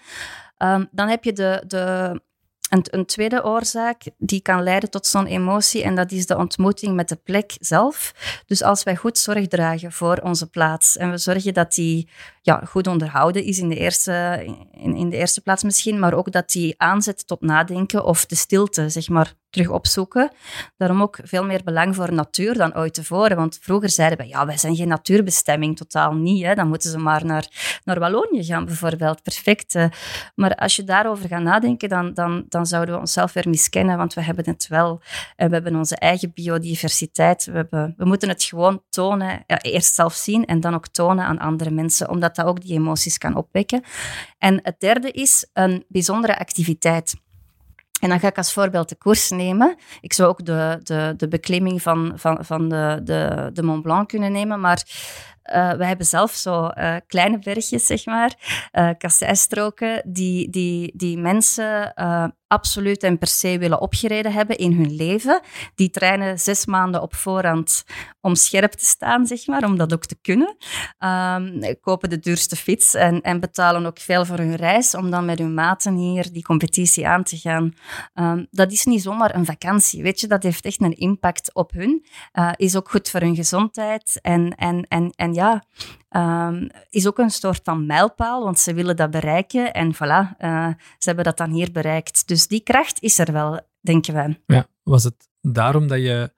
[0.59, 2.21] Um, dan heb je de, de
[2.69, 7.09] een, tweede oorzaak die kan leiden tot zo'n emotie, en dat is de ontmoeting met
[7.09, 8.15] de plek zelf.
[8.47, 12.09] Dus als wij goed zorg dragen voor onze plaats en we zorgen dat die
[12.47, 16.33] ja, goed onderhouden is in de, eerste, in, in de eerste plaats misschien, maar ook
[16.33, 20.31] dat die aanzet tot nadenken of de stilte, zeg maar, terug opzoeken.
[20.77, 23.37] Daarom ook veel meer belang voor natuur dan ooit tevoren.
[23.37, 26.45] Want vroeger zeiden we, ja, wij zijn geen natuurbestemming, totaal niet.
[26.45, 26.55] Hè.
[26.55, 27.47] Dan moeten ze maar naar,
[27.85, 29.23] naar Wallonië gaan, bijvoorbeeld.
[29.23, 29.75] Perfect.
[29.75, 29.87] Eh.
[30.35, 34.15] Maar als je daarover gaat nadenken, dan, dan, dan zouden we onszelf weer miskennen, want
[34.15, 35.03] we hebben het wel.
[35.37, 37.45] En we hebben onze eigen biodiversiteit.
[37.45, 41.25] We, hebben, we moeten het gewoon tonen, ja, eerst zelf zien en dan ook tonen
[41.25, 43.83] aan andere mensen, omdat dat ook die emoties kan opwekken.
[44.39, 47.15] En het derde is een bijzondere activiteit.
[48.01, 49.77] En dan ga ik als voorbeeld de koers nemen.
[50.01, 54.09] Ik zou ook de, de, de beklimming van, van, van de, de, de Mont Blanc
[54.09, 54.83] kunnen nemen, maar
[55.53, 58.35] uh, we hebben zelf zo uh, kleine bergjes, zeg maar,
[58.73, 61.95] uh, kasseistroken, die, die, die mensen
[62.49, 65.41] absoluut en per se willen opgereden hebben in hun leven.
[65.75, 67.85] Die trainen zes maanden op voorhand
[68.21, 70.57] om scherp te staan, zeg maar, om dat ook te kunnen.
[70.99, 75.25] Um, kopen de duurste fiets en, en betalen ook veel voor hun reis om dan
[75.25, 77.75] met hun maten hier die competitie aan te gaan.
[78.15, 81.73] Um, dat is niet zomaar een vakantie, weet je, dat heeft echt een impact op
[81.73, 82.07] hun.
[82.33, 85.65] Uh, is ook goed voor hun gezondheid en, en, en, en ja,
[86.11, 90.69] um, is ook een soort van mijlpaal, want ze willen dat bereiken en voilà, uh,
[90.99, 92.29] ze hebben dat dan hier bereikt.
[92.29, 94.41] Dus die kracht is er wel, denken wij.
[94.47, 96.33] Ja, was het daarom dat je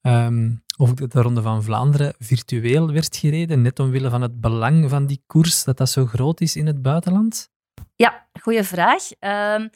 [0.00, 5.06] um, of de Ronde van Vlaanderen virtueel werd gereden, net omwille van het belang van
[5.06, 7.50] die koers, dat dat zo groot is in het buitenland?
[7.96, 9.02] Ja, goede vraag.
[9.10, 9.70] Um,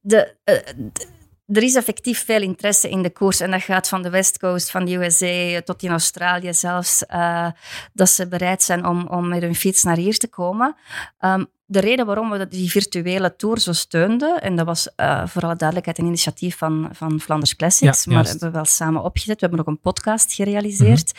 [0.00, 0.54] de, uh,
[0.92, 1.06] de
[1.46, 3.40] er is effectief veel interesse in de koers.
[3.40, 7.04] En dat gaat van de West Coast, van de USA tot in Australië zelfs.
[7.10, 7.48] Uh,
[7.92, 10.76] dat ze bereid zijn om, om met hun fiets naar hier te komen.
[11.20, 15.42] Um, de reden waarom we die virtuele tour zo steunden, en dat was uh, voor
[15.42, 19.40] alle duidelijkheid een initiatief van, van Flanders Classics, ja, maar hebben we wel samen opgezet.
[19.40, 21.12] We hebben ook een podcast gerealiseerd.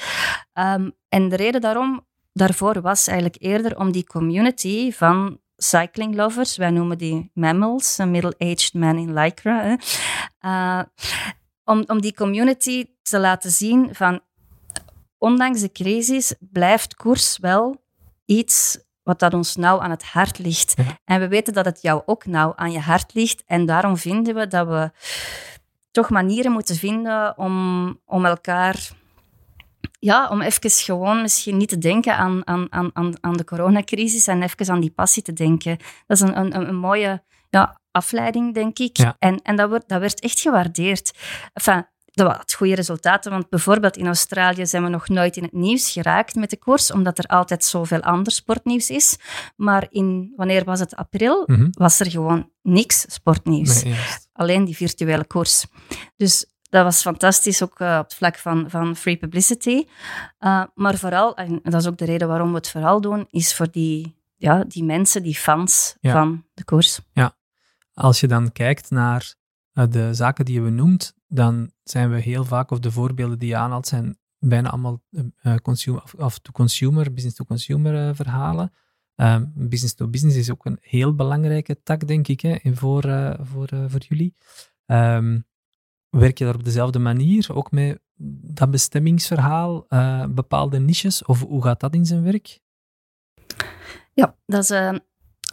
[0.54, 0.84] Mm -hmm.
[0.84, 6.58] um, en de reden daarom, daarvoor was eigenlijk eerder om die community van cycling lovers.
[6.58, 9.78] Wij noemen die mammals, middle-aged man in lycra.
[10.41, 10.82] Uh,
[11.63, 14.21] om, om die community te laten zien van,
[15.17, 17.84] ondanks de crisis, blijft koers wel
[18.26, 20.73] iets wat dat ons nauw aan het hart ligt.
[21.06, 23.43] En we weten dat het jou ook nauw aan je hart ligt.
[23.45, 24.91] En daarom vinden we dat we
[25.91, 28.91] toch manieren moeten vinden om, om elkaar
[30.04, 34.42] ja, om even gewoon misschien niet te denken aan, aan, aan, aan de coronacrisis en
[34.42, 35.78] even aan die passie te denken.
[36.08, 38.98] Dat is een, een, een mooie ja, afleiding, denk ik.
[39.20, 41.12] En, en dat, wordt, dat werd echt gewaardeerd.
[41.54, 45.54] Enfin, dat had goede resultaten, want bijvoorbeeld in Australië zijn we nog nooit in het
[45.54, 49.18] nieuws geraakt met de koers, omdat er altijd zoveel ander sportnieuws is.
[49.56, 51.68] Maar in, wanneer was het, april, Mhm.
[51.72, 53.84] was er gewoon niks sportnieuws.
[53.84, 53.96] Nee.
[54.34, 55.66] Alleen die virtuele koers.
[56.16, 59.86] Dus dat was fantastisch, ook eh, op het vlak van, van free publicity.
[60.40, 63.56] Uh, maar vooral, en dat is ook de reden waarom we het vooral doen, is
[63.56, 66.12] voor die, ja, die mensen, die fans Ja.
[66.12, 67.00] van de koers.
[67.94, 69.36] Als je dan kijkt naar
[69.74, 73.50] uh, de zaken die je benoemt, dan zijn we heel vaak, of de voorbeelden die
[73.50, 78.72] je aanhaalt, zijn bijna allemaal uh, consumer, of to consumer, business to consumer uh, verhalen.
[79.16, 83.34] Um, business to business is ook een heel belangrijke tak, denk ik, hè, voor, uh,
[83.42, 84.36] voor, voor jullie.
[84.86, 85.46] Um,
[86.19, 87.99] werk je daar op dezelfde manier, ook met
[88.56, 92.60] dat bestemmingsverhaal, uh, bepaalde niches, of hoe gaat dat in zijn werk?
[94.13, 94.93] Ja, dat is uh,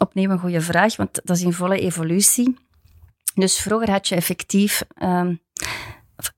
[0.01, 2.55] opnieuw een goede vraag, want dat is in volle evolutie.
[3.33, 4.83] Dus vroeger had je effectief.
[5.03, 5.39] Um,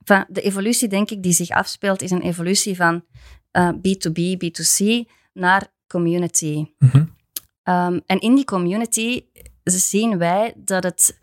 [0.03, 3.05] van de evolutie, denk ik, die zich afspeelt, is een evolutie van
[3.51, 6.55] uh, B2B, B2C naar community.
[6.55, 7.15] Mm -hmm.
[7.63, 9.25] um, en in die community
[9.63, 11.19] zien wij dat het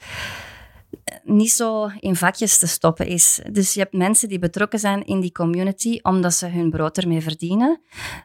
[1.24, 3.40] niet zo in vakjes te stoppen is.
[3.52, 7.20] Dus je hebt mensen die betrokken zijn in die community omdat ze hun brood ermee
[7.20, 7.80] verdienen.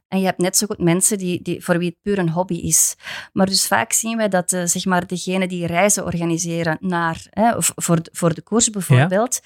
[0.07, 2.55] En je hebt net zo goed mensen die, die, voor wie het puur een hobby
[2.55, 2.95] is.
[3.33, 7.53] Maar dus vaak zien wij dat uh, zeg maar degenen die reizen organiseren naar, hè,
[7.57, 9.39] voor, voor de koers bijvoorbeeld,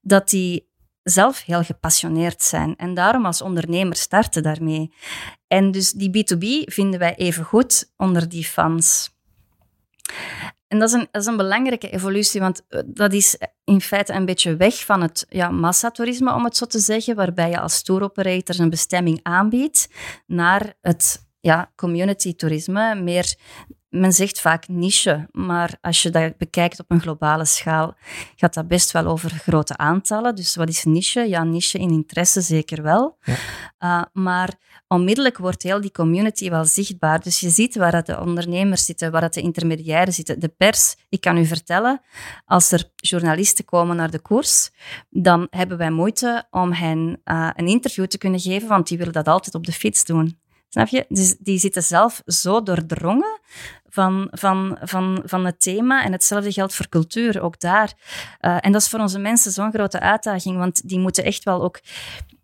[0.00, 0.68] dat die
[1.02, 2.76] zelf heel gepassioneerd zijn.
[2.76, 4.92] En daarom als ondernemer starten daarmee.
[5.46, 9.14] En dus die B2B vinden wij even goed onder die fans.
[10.68, 14.56] En dat is, een, is een belangrijke evolutie, want dat is in feite een beetje
[14.56, 18.60] weg van het ja, massatoerisme, om het zo te zeggen, waarbij je als tour operator
[18.60, 19.88] een bestemming aanbiedt,
[20.26, 23.34] naar het ja, community toerisme, meer
[24.00, 27.94] men zegt vaak niche, maar als je dat bekijkt op een globale schaal,
[28.36, 30.34] gaat dat best wel over grote aantallen.
[30.34, 31.28] Dus wat is niche?
[31.28, 33.18] Ja, niche in interesse zeker wel.
[33.20, 33.34] Ja.
[33.78, 34.54] Uh, maar
[34.88, 37.20] onmiddellijk wordt heel die community wel zichtbaar.
[37.20, 40.96] Dus je ziet waar dat de ondernemers zitten, waar dat de intermediairen zitten, de pers.
[41.08, 42.00] Ik kan u vertellen,
[42.44, 44.70] als er journalisten komen naar de koers,
[45.10, 49.12] dan hebben wij moeite om hen uh, een interview te kunnen geven, want die willen
[49.12, 50.44] dat altijd op de fiets doen.
[50.68, 51.04] Snap je?
[51.08, 53.40] Dus die zitten zelf zo doordrongen
[53.84, 56.04] van, van, van, van het thema.
[56.04, 57.92] En hetzelfde geldt voor cultuur, ook daar.
[58.40, 61.62] Uh, en dat is voor onze mensen zo'n grote uitdaging, want die moeten echt wel
[61.62, 61.80] ook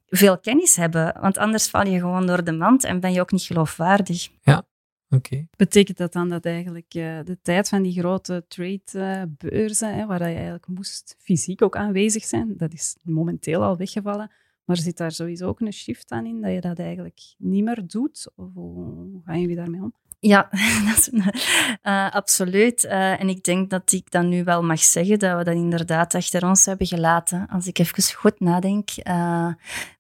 [0.09, 1.17] veel kennis hebben.
[1.21, 4.29] Want anders val je gewoon door de mand en ben je ook niet geloofwaardig.
[4.43, 4.57] Ja,
[5.09, 5.17] oké.
[5.17, 5.49] Okay.
[5.57, 10.35] Betekent dat dan dat eigenlijk uh, de tijd van die grote trade-beurzen, uh, waar je
[10.35, 14.31] eigenlijk moest fysiek ook aanwezig zijn, dat is momenteel al weggevallen.
[14.65, 17.87] Maar zit daar sowieso ook een shift aan in, dat je dat eigenlijk niet meer
[17.87, 18.31] doet?
[18.35, 19.95] Of hoe gaan jullie daarmee om?
[20.19, 20.49] Ja,
[20.87, 22.85] dat is, uh, absoluut.
[22.85, 26.15] Uh, en ik denk dat ik dan nu wel mag zeggen dat we dat inderdaad
[26.15, 27.47] achter ons hebben gelaten.
[27.49, 29.53] Als ik even goed nadenk, uh,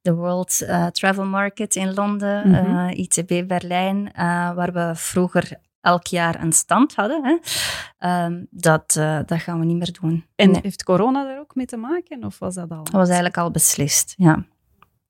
[0.02, 2.88] de World Travel Market in Londen, mm -hmm.
[2.88, 4.10] ITB Berlijn,
[4.54, 8.92] waar we vroeger elk jaar een stand hadden, hè, um, dat,
[9.26, 10.26] dat gaan we niet meer doen.
[10.36, 10.60] En nee.
[10.62, 12.84] heeft corona daar ook mee te maken, of was dat al?
[12.84, 14.44] Dat was eigenlijk al beslist, ja.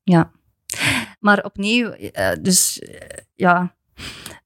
[0.03, 0.31] ja.
[1.19, 1.95] Maar opnieuw,
[2.41, 2.81] dus
[3.33, 3.75] ja...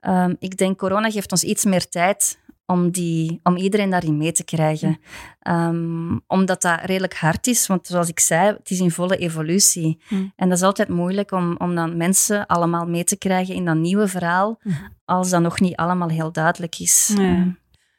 [0.01, 4.31] Um, ik denk, corona geeft ons iets meer tijd om, die, om iedereen daarin mee
[4.31, 4.99] te krijgen.
[5.47, 10.01] Um, omdat dat redelijk hard is, want zoals ik zei, het is in volle evolutie.
[10.09, 10.33] Mm.
[10.35, 13.75] En dat is altijd moeilijk om, om dan mensen allemaal mee te krijgen in dat
[13.75, 14.73] nieuwe verhaal, mm.
[15.05, 17.13] als dat nog niet allemaal heel duidelijk is.
[17.17, 17.55] Nee.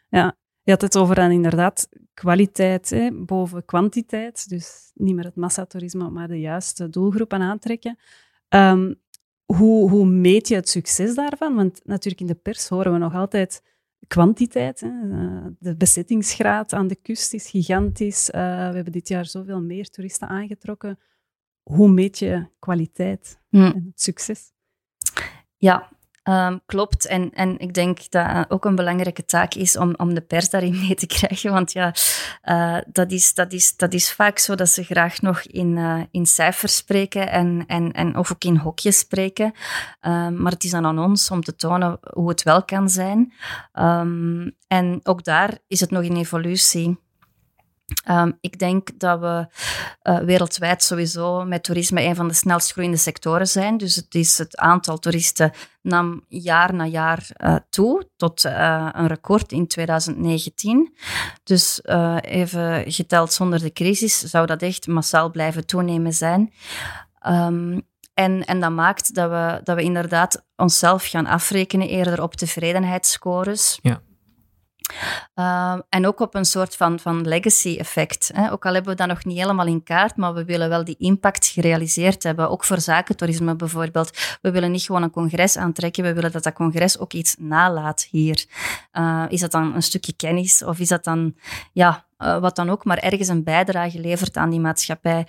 [0.08, 4.48] Ja, je had het over dan inderdaad kwaliteit hè, boven kwantiteit.
[4.48, 7.98] Dus niet meer het massatoerisme, maar de juiste doelgroepen aantrekken.
[8.48, 9.00] Um,
[9.44, 11.54] hoe, hoe meet je het succes daarvan?
[11.54, 13.62] Want natuurlijk in de pers horen we nog altijd
[14.06, 14.80] kwantiteit.
[14.80, 14.90] Hè.
[15.58, 18.30] De bezettingsgraad aan de kust is gigantisch.
[18.30, 20.98] Uh, we hebben dit jaar zoveel meer toeristen aangetrokken.
[21.62, 23.56] Hoe meet je kwaliteit hm.
[23.56, 24.52] en het succes?
[25.56, 25.92] Ja,
[26.28, 27.06] Um, klopt.
[27.06, 30.78] En, en ik denk dat ook een belangrijke taak is om, om de pers daarin
[30.78, 31.52] mee te krijgen.
[31.52, 31.94] Want ja,
[32.44, 36.00] uh, dat, is, dat, is, dat is vaak zo dat ze graag nog in, uh,
[36.10, 39.52] in cijfers spreken en, en, en of ook in hokjes spreken.
[40.00, 43.32] Um, maar het is dan aan ons om te tonen hoe het wel kan zijn.
[43.74, 47.07] Um, en ook daar is het nog in evolutie.
[48.10, 49.46] Um, ik denk dat we
[50.02, 53.76] uh, wereldwijd sowieso met toerisme een van de snelst groeiende sectoren zijn.
[53.76, 59.06] Dus het, is het aantal toeristen nam jaar na jaar uh, toe tot uh, een
[59.06, 60.96] record in 2019.
[61.42, 61.80] Dus
[62.20, 66.52] even geteld zonder de crisis zou dat echt massaal blijven toenemen zijn.
[67.26, 67.86] Um,
[68.18, 73.78] en, en dat maakt dat we, dat we inderdaad onszelf gaan afrekenen eerder op tevredenheidsscores.
[73.82, 74.00] Ja.
[75.34, 78.32] Ehm, en ook op een soort van, van legacy-effect.
[78.50, 80.96] Ook al hebben we dat nog niet helemaal in kaart, maar we willen wel die
[80.98, 82.50] impact gerealiseerd hebben.
[82.50, 84.38] Ook voor zakentoerisme bijvoorbeeld.
[84.42, 88.08] We willen niet gewoon een congres aantrekken, we willen dat dat congres ook iets nalaat
[88.10, 88.44] hier.
[88.92, 91.34] Uh, is dat dan een stukje kennis of is dat dan
[91.72, 95.26] ja, uh, wat dan ook, maar ergens een bijdrage levert aan die maatschappij.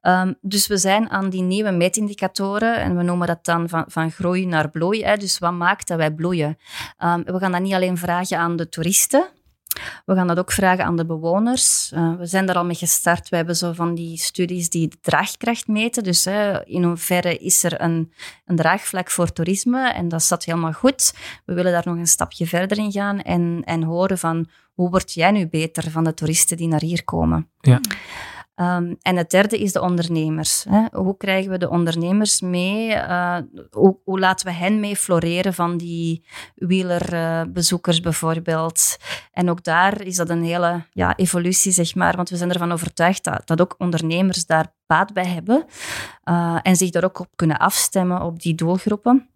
[0.00, 4.10] Um, dus we zijn aan die nieuwe meetindicatoren en we noemen dat dan van, van
[4.10, 5.04] groei naar bloei.
[5.04, 5.16] Hè.
[5.16, 6.58] Dus wat maakt dat wij bloeien?
[6.98, 9.30] Um, we gaan dat niet alleen vragen aan de toeristen,
[10.04, 11.92] we gaan dat ook vragen aan de bewoners.
[11.94, 13.28] Uh, we zijn daar al mee gestart.
[13.28, 16.02] We hebben zo van die studies die de draagkracht meten.
[16.02, 18.12] Dus hè, in hoeverre is er een,
[18.44, 19.88] een draagvlak voor toerisme?
[19.88, 21.14] En dat zat helemaal goed.
[21.44, 25.12] We willen daar nog een stapje verder in gaan en, en horen van hoe word
[25.12, 27.50] jij nu beter van de toeristen die naar hier komen?
[27.60, 27.80] Ja.
[28.56, 30.64] Um, en het derde is de ondernemers.
[30.68, 30.84] Hè.
[30.92, 32.88] Hoe krijgen we de ondernemers mee?
[32.88, 33.36] Uh,
[33.70, 38.96] hoe, hoe, laten we hen mee floreren van die wielerbezoekers uh, bijvoorbeeld?
[39.32, 42.16] En ook daar is dat een hele ja, evolutie, zeg maar.
[42.16, 45.64] Want we zijn ervan overtuigd dat, dat ook ondernemers daar baat bij hebben.
[46.24, 49.26] Uh, en zich daar ook op kunnen afstemmen op die doelgroepen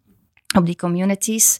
[0.55, 1.59] op die communities.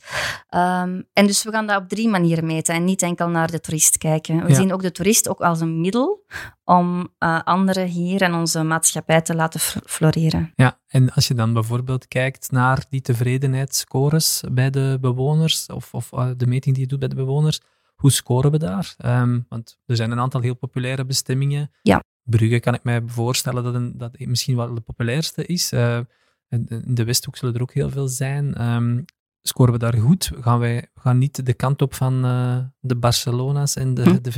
[0.49, 3.59] Um, en dus we gaan dat op drie manieren meten en niet enkel naar de
[3.59, 4.45] toerist kijken.
[4.45, 6.25] We zien ook de toerist ook als een middel
[6.63, 10.51] om uh, anderen hier en onze maatschappij te laten floreren.
[10.55, 16.11] Ja, en als je dan bijvoorbeeld kijkt naar die tevredenheidsscores bij de bewoners, of, of
[16.11, 17.61] uh, de meting die je doet bij de bewoners,
[17.95, 18.95] hoe scoren we daar?
[19.05, 21.71] Um, want er zijn een aantal heel populaire bestemmingen.
[21.81, 22.03] Ja.
[22.23, 25.73] Brugge kan ik mij voorstellen dat, een, dat misschien wel de populairste is.
[25.73, 25.99] Uh,
[26.49, 28.71] in de Westhoek zullen er ook heel veel zijn.
[28.71, 29.05] Um,
[29.41, 30.31] scoren we daar goed?
[30.39, 34.21] Gaan wij gaan niet de kant op van uh, de Barcelona's en de, hm.
[34.21, 34.31] de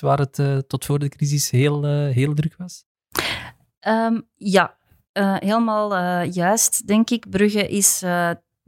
[0.00, 2.84] waar het uh, tot voor de crisis heel, uh, heel druk was?
[3.88, 4.76] Um, ja,
[5.38, 7.30] helemaal juist, denk ik.
[7.30, 8.02] Brugge is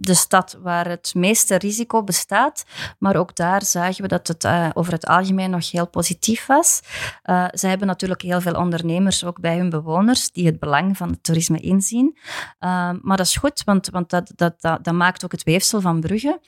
[0.02, 2.64] de stad waar het meeste risico bestaat.
[2.98, 6.80] Maar ook daar zagen we dat het uh, over het algemeen nog heel positief was.
[7.24, 11.10] Uh, ze hebben natuurlijk heel veel ondernemers, ook bij hun bewoners, die het belang van
[11.10, 12.16] het toerisme inzien.
[12.60, 16.00] Uh, maar dat is goed, want, want dat, dat, dat, maakt ook het weefsel van
[16.00, 16.40] Brugge.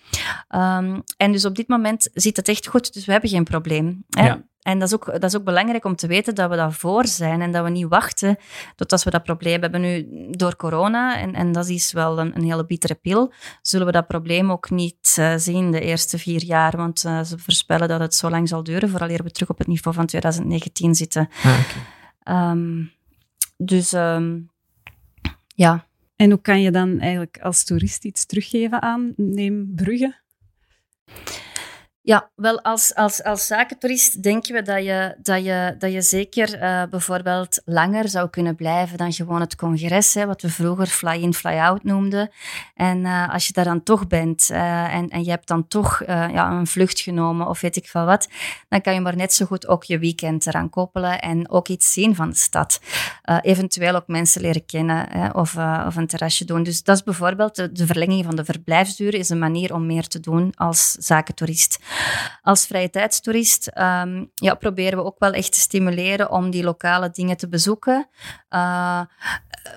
[0.48, 4.04] Um, en dus op dit moment zit het echt goed, dus we hebben geen probleem.
[4.08, 4.42] Ja.
[4.64, 7.42] En dat is, ook, dat is ook belangrijk om te weten dat we daarvoor zijn
[7.42, 8.36] en dat we niet wachten
[8.76, 9.80] tot als we dat probleem hebben.
[9.80, 13.92] Nu, door corona, en, en dat is wel een, een hele bittere pil, zullen we
[13.92, 16.76] dat probleem ook niet uh, zien de eerste vier jaar.
[16.76, 19.66] Want uh, ze voorspellen dat het zo lang zal duren, vooraleer we terug op het
[19.66, 21.28] niveau van 2019 zitten.
[21.42, 21.58] Ah,
[22.22, 22.50] okay.
[22.50, 22.92] um,
[23.56, 24.50] dus um,
[25.54, 25.86] ja.
[26.16, 30.22] En hoe kan je dan eigenlijk als toerist iets teruggeven aan Neem Brugge?
[32.06, 36.62] Ja, wel als, als, als zakentoerist denken we dat je, dat je, dat je zeker
[36.62, 41.34] uh, bijvoorbeeld langer zou kunnen blijven dan gewoon het congres, hè, wat we vroeger fly-in,
[41.34, 42.30] fly-out noemden.
[42.74, 46.02] En uh, als je daar dan toch bent uh, en, en je hebt dan toch
[46.06, 48.28] ja, een vlucht genomen of weet ik veel wat,
[48.68, 51.92] dan kan je maar net zo goed ook je weekend eraan koppelen en ook iets
[51.92, 52.80] zien van de stad.
[53.40, 56.62] eventueel ook mensen leren kennen hè, of, of een terrasje doen.
[56.62, 60.06] Dus dat is bijvoorbeeld de, de verlenging van de verblijfsduur is een manier om meer
[60.06, 61.78] te doen als zakentoerist.
[62.42, 67.10] Als vrije tijdstoerist um, ja, proberen we ook wel echt te stimuleren om die lokale
[67.10, 68.08] dingen te bezoeken.
[68.50, 69.00] Uh,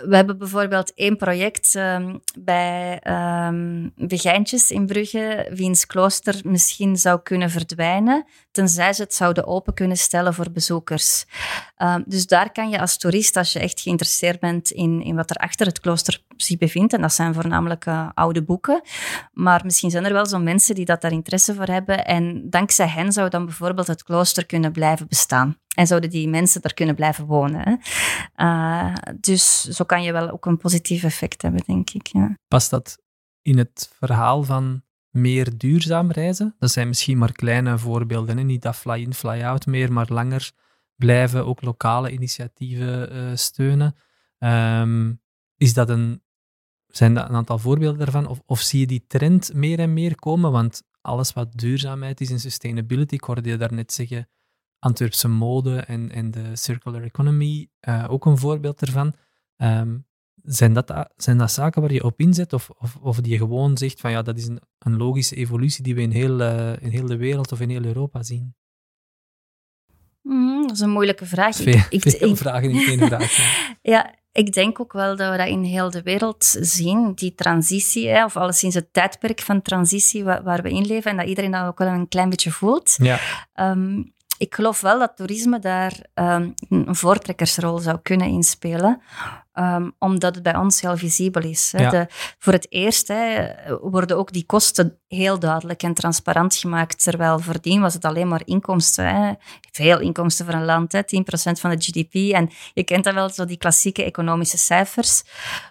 [0.06, 3.02] we hebben bijvoorbeeld één project um, bij
[3.48, 9.48] um, de Geintjes in Brugge, wiens klooster misschien zou kunnen verdwijnen, tenzij ze het zouden
[9.48, 11.26] open kunnen stellen voor bezoekers.
[11.84, 15.30] Um, dus daar kan je als toerist, als je echt geïnteresseerd bent in, in wat
[15.30, 18.82] er achter het klooster zich bevindt, en dat zijn voornamelijk uh, oude boeken,
[19.34, 22.88] maar misschien zijn er wel zo mensen die dat daar interesse voor hebben en dankzij
[22.88, 25.58] hen zou dan bijvoorbeeld het klooster kunnen blijven bestaan.
[25.76, 27.80] En zouden die mensen er kunnen blijven wonen.
[28.36, 32.08] Uh, dus zo kan je wel ook een positief effect hebben, denk ik.
[32.08, 32.38] Ja.
[32.48, 32.98] Past dat
[33.42, 36.56] in het verhaal van meer duurzaam reizen?
[36.60, 38.46] Dat zijn misschien maar kleine voorbeelden.
[38.46, 40.52] Niet dat fly-in, fly-out meer, maar langer
[40.98, 43.96] blijven, ook lokale initiatieven uh, steunen.
[44.40, 45.22] Um,
[45.56, 46.22] is dat een,
[46.88, 48.28] zijn dat een aantal voorbeelden daarvan?
[48.28, 50.52] Of, of zie je die trend meer en meer komen?
[50.52, 54.30] Want alles wat duurzaamheid is en sustainability, ik hoorde je daarnet zeggen,
[54.80, 59.14] Antwerpse mode en, en de circular economy, uh, ook een voorbeeld ervan.
[59.58, 60.06] Um,
[60.44, 63.78] zijn, dat, zijn dat zaken waar je op inzet of, of, of die je gewoon
[63.78, 66.90] zegt van ja, dat is een, een logische evolutie die we in heel, uh, in
[66.90, 68.56] heel de wereld of in heel Europa zien?
[70.28, 71.56] Mm, dat is een moeilijke vraag.
[71.56, 73.38] Veel, ik, veel ik, vragen in één vraag.
[73.82, 78.08] ja, ik denk ook wel dat we dat in heel de wereld zien, die transitie,
[78.08, 81.52] hè, of alleszins het tijdperk van transitie waar, waar we in leven en dat iedereen
[81.52, 82.96] dat ook wel een klein beetje voelt.
[82.98, 83.20] Ja.
[83.56, 89.02] Um, ik geloof wel dat toerisme daar um, een voortrekkersrol zou kunnen inspelen.
[89.60, 91.74] Um, omdat het bij ons heel visibel is.
[91.78, 91.90] Hè.
[91.90, 92.08] De,
[92.40, 93.50] voor het eerst hè,
[93.82, 97.04] worden ook die kosten heel duidelijk en transparant gemaakt.
[97.04, 99.16] Terwijl voordien was het alleen maar inkomsten.
[99.16, 99.34] Hè.
[99.72, 102.34] Veel inkomsten voor een land, hè, 10% van de GDP.
[102.34, 105.24] En je kent dan wel zo die klassieke economische cijfers,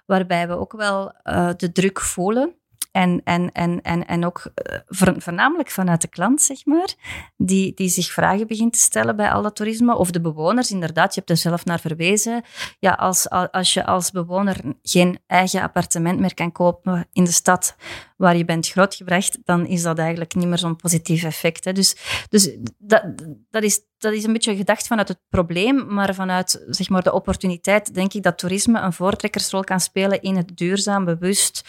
[0.07, 2.55] waarbij we ook wel uh, de druk voelen
[2.97, 4.79] en, en, en, en, en ook eh,
[5.19, 6.95] voornamelijk vanuit de klant, zeg maar,
[7.37, 9.97] die, die zich vragen begint te stellen bij al dat toerisme.
[9.97, 12.45] Of de bewoners, inderdaad, je hebt er zelf naar verwezen.
[12.79, 17.77] Ja, als, als je als bewoner geen eigen appartement meer kan kopen in de stad
[18.17, 21.65] waar je bent grootgebracht, dan is dat eigenlijk niet meer zo'n positief effect.
[21.65, 21.73] Hè.
[21.73, 21.97] Dus,
[22.29, 23.03] dus dat,
[23.51, 27.13] dat, is, dat is een beetje gedacht vanuit het probleem, maar vanuit zeg maar, de
[27.13, 31.65] opportuniteit denk ik dat toerisme een voortrekkersrol kan spelen in het duurzaam, bewust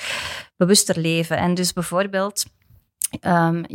[0.58, 1.38] bewuster leven.
[1.38, 2.45] En dus bijvoorbeeld.
[3.22, 3.66] Um,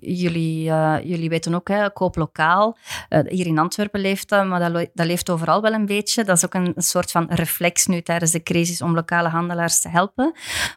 [0.00, 2.76] jullie, uh, jullie weten ook, hè, koop lokaal.
[3.08, 6.24] Uh, hier in Antwerpen leeft dat, maar dat, dat, leeft overal wel een beetje.
[6.24, 9.80] Dat is ook een, een, soort van reflex nu tijdens de crisis om lokale handelaars
[9.80, 10.32] te helpen.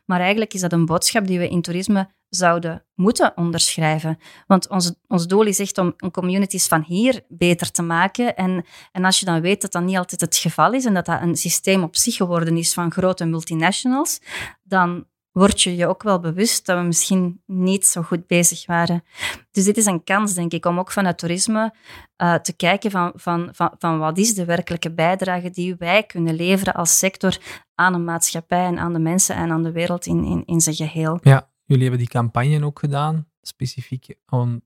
[0.05, 4.17] Maar eigenlijk is dat een boodschap die we in toerisme zouden moeten onderschrijven.
[4.47, 8.35] Want ons, ons doel is echt om, om communities van hier beter te maken.
[8.35, 11.05] En, en als je dan weet dat dat niet altijd het geval is en dat
[11.05, 14.19] dat een systeem op zich geworden is van grote multinationals,
[14.63, 19.03] dan word je je ook wel bewust dat we misschien niet zo goed bezig waren.
[19.51, 21.73] Dus dit is een kans, denk ik, om ook vanuit toerisme
[22.17, 26.35] uh, te kijken van, van, van, van wat is de werkelijke bijdrage die wij kunnen
[26.35, 27.37] leveren als sector
[27.75, 30.75] aan een maatschappij en aan de mensen en aan de wereld in, in, in zijn
[30.75, 31.19] geheel.
[31.21, 34.61] Ja, jullie hebben die campagne ook gedaan, specifiek aan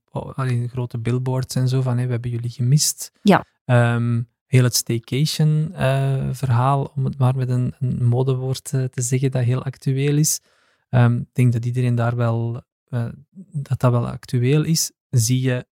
[0.67, 3.11] grote billboards en zo, van hey, we hebben jullie gemist.
[3.21, 3.45] Ja.
[3.65, 9.31] Um, heel het staycation-verhaal, uh, om het maar met een, een modewoord uh, te zeggen
[9.31, 10.39] dat heel actueel is.
[10.95, 13.05] Um, ik denk dat iedereen daar wel, uh,
[13.51, 14.91] dat dat wel actueel is.
[15.09, 15.65] Zie je,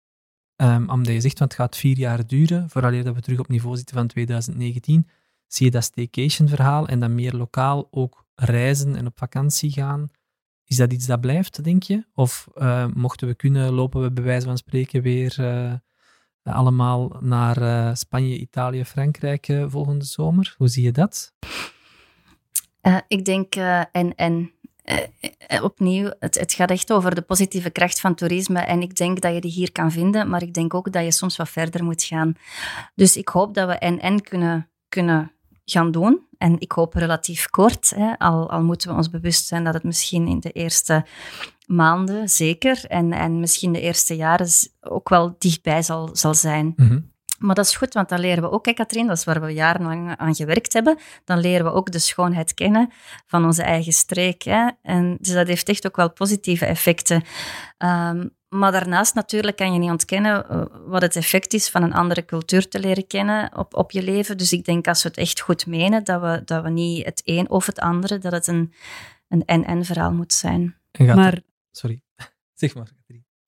[0.56, 3.48] um, omdat je zegt, want het gaat vier jaar duren, vooraleer dat we terug op
[3.48, 5.08] niveau zitten van 2019,
[5.48, 10.10] zie je dat staycation verhaal en dan meer lokaal ook reizen en op vakantie gaan.
[10.66, 12.06] Is dat iets dat blijft, denk je?
[12.14, 15.74] Of uh, mochten we kunnen, lopen we bij wijze van spreken weer uh,
[16.44, 20.56] allemaal naar Spanje, Italië, Frankrijk volgende zomer?
[20.58, 21.34] Hoe zie je dat?
[23.08, 23.56] ik denk
[23.92, 24.52] en en.
[24.82, 24.98] Eh,
[25.48, 28.60] eh, opnieuw, het, het, gaat echt over de positieve kracht van toerisme.
[28.60, 31.12] En ik denk dat je die hier kan vinden, maar ik denk ook dat je
[31.12, 32.34] soms wat verder moet gaan.
[32.96, 35.32] Dus ik hoop dat we en-en kunnen, kunnen
[35.66, 36.28] gaan doen.
[36.38, 39.84] En ik hoop relatief kort, hè, al, al moeten we ons bewust zijn dat het
[39.84, 41.06] misschien in de eerste
[41.66, 44.48] maanden zeker en, en misschien de eerste jaren
[44.80, 46.74] ook wel dichtbij zal, zal zijn.
[46.76, 47.11] Mm
[47.42, 50.18] maar dat is goed, want dan leren we ook, Katrien, dat is waar we jarenlang
[50.18, 52.92] aan gewerkt hebben, dan leren we ook de schoonheid kennen
[53.26, 54.42] van onze eigen streek.
[54.42, 54.70] Hè.
[54.82, 57.24] En dus dat heeft echt ook wel positieve effecten.
[57.78, 61.94] Um, maar daarnaast natuurlijk kan je niet ontkennen eh, wat het effect is van een
[61.94, 64.38] andere cultuur te leren kennen op, op je leven.
[64.38, 67.22] Dus ik denk als we het echt goed menen, dat we, dat we niet het
[67.26, 68.74] een of het andere, dat het een
[69.32, 70.76] een en-en verhaal moet zijn.
[70.98, 72.02] Maar, sorry,
[72.54, 72.92] zeg maar.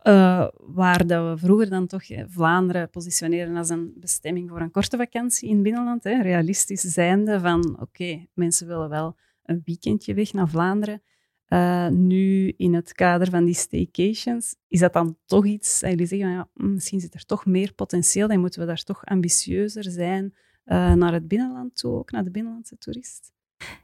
[0.03, 4.97] Uh, waar dat we vroeger dan toch Vlaanderen positioneren als een bestemming voor een korte
[4.97, 6.03] vakantie in het binnenland.
[6.03, 11.01] Hè, realistisch zijnde van, oké, mensen willen wel een weekendje weg naar Vlaanderen.
[11.47, 16.05] Uh, nu, in het kader van die staycations, is dat dan toch iets dat jullie
[16.05, 19.83] zeggen, ja, hm, misschien zit er toch meer potentieel en moeten we daar toch ambitieuzer
[19.83, 20.35] zijn
[20.65, 23.33] naar het binnenland toe, ook naar de binnenlandse toerist?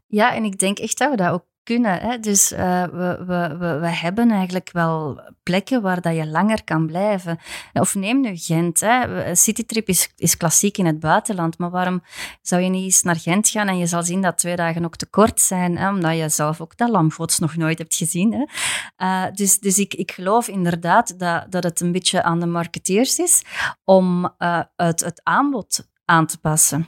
[0.08, 1.46] Ja, en ik denk echt dat we dat ook
[1.78, 2.20] Hè?
[2.20, 7.40] Dus uh, we, we, we, hebben eigenlijk wel plekken waar dat je langer kan blijven.
[7.74, 8.80] Of neem nu Gent.
[8.80, 9.36] Hè?
[9.36, 12.04] Citytrip is, is klassiek in het buitenland, maar waarom
[12.42, 14.96] zou je niet eens naar Gent gaan en je zal zien dat twee dagen ook
[14.96, 15.90] te kort zijn, hè?
[15.90, 18.34] omdat je zelf ook dat lamgods nog nooit hebt gezien.
[18.34, 18.46] Hè?
[19.06, 23.18] Uh, dus dus ik, ik geloof inderdaad dat, dat het een beetje aan de marketeers
[23.18, 23.42] is
[23.84, 26.88] om uh, het, het aanbod aan te passen.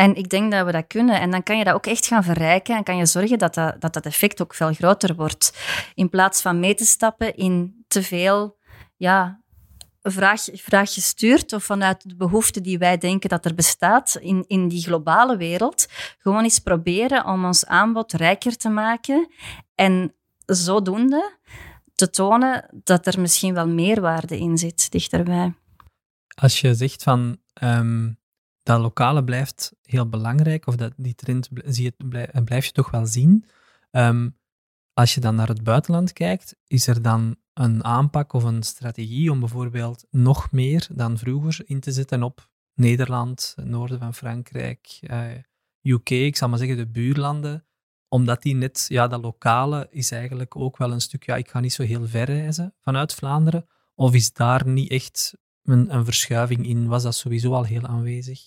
[0.00, 1.20] En ik denk dat we dat kunnen.
[1.20, 3.80] En dan kan je dat ook echt gaan verrijken en kan je zorgen dat dat,
[3.80, 5.58] dat, effect ook veel groter wordt.
[5.94, 8.58] In plaats van mee te stappen in te veel
[8.96, 9.42] ja,
[10.02, 14.68] vraag, vraag gestuurd of vanuit de behoefte die wij denken dat er bestaat in, in
[14.68, 15.86] die globale wereld,
[16.18, 19.28] gewoon eens proberen om ons aanbod rijker te maken
[19.74, 20.14] en
[20.46, 21.38] zodoende
[21.94, 25.54] te tonen dat er misschien wel meerwaarde in zit dichterbij.
[26.34, 28.19] Als je zegt van um,
[28.62, 33.06] dat lokale blijft heel belangrijk, of dat, die trend zie je, blijf, je toch wel
[33.06, 33.44] zien.
[33.90, 34.38] Um,
[34.92, 39.30] als je dan naar het buitenland kijkt, is er dan een aanpak of een strategie
[39.30, 45.24] om bijvoorbeeld nog meer dan vroeger in te zetten op Nederland, noorden van Frankrijk, eh,
[45.82, 47.66] UK, ik zal maar zeggen de buurlanden,
[48.08, 51.60] omdat die net, ja, dat lokale is eigenlijk ook wel een stuk, ja, ik ga
[51.60, 56.66] niet zo heel ver reizen vanuit Vlaanderen, of is daar niet echt een, een verschuiving
[56.66, 56.86] in?
[56.86, 58.40] Was dat sowieso al heel aanwezig?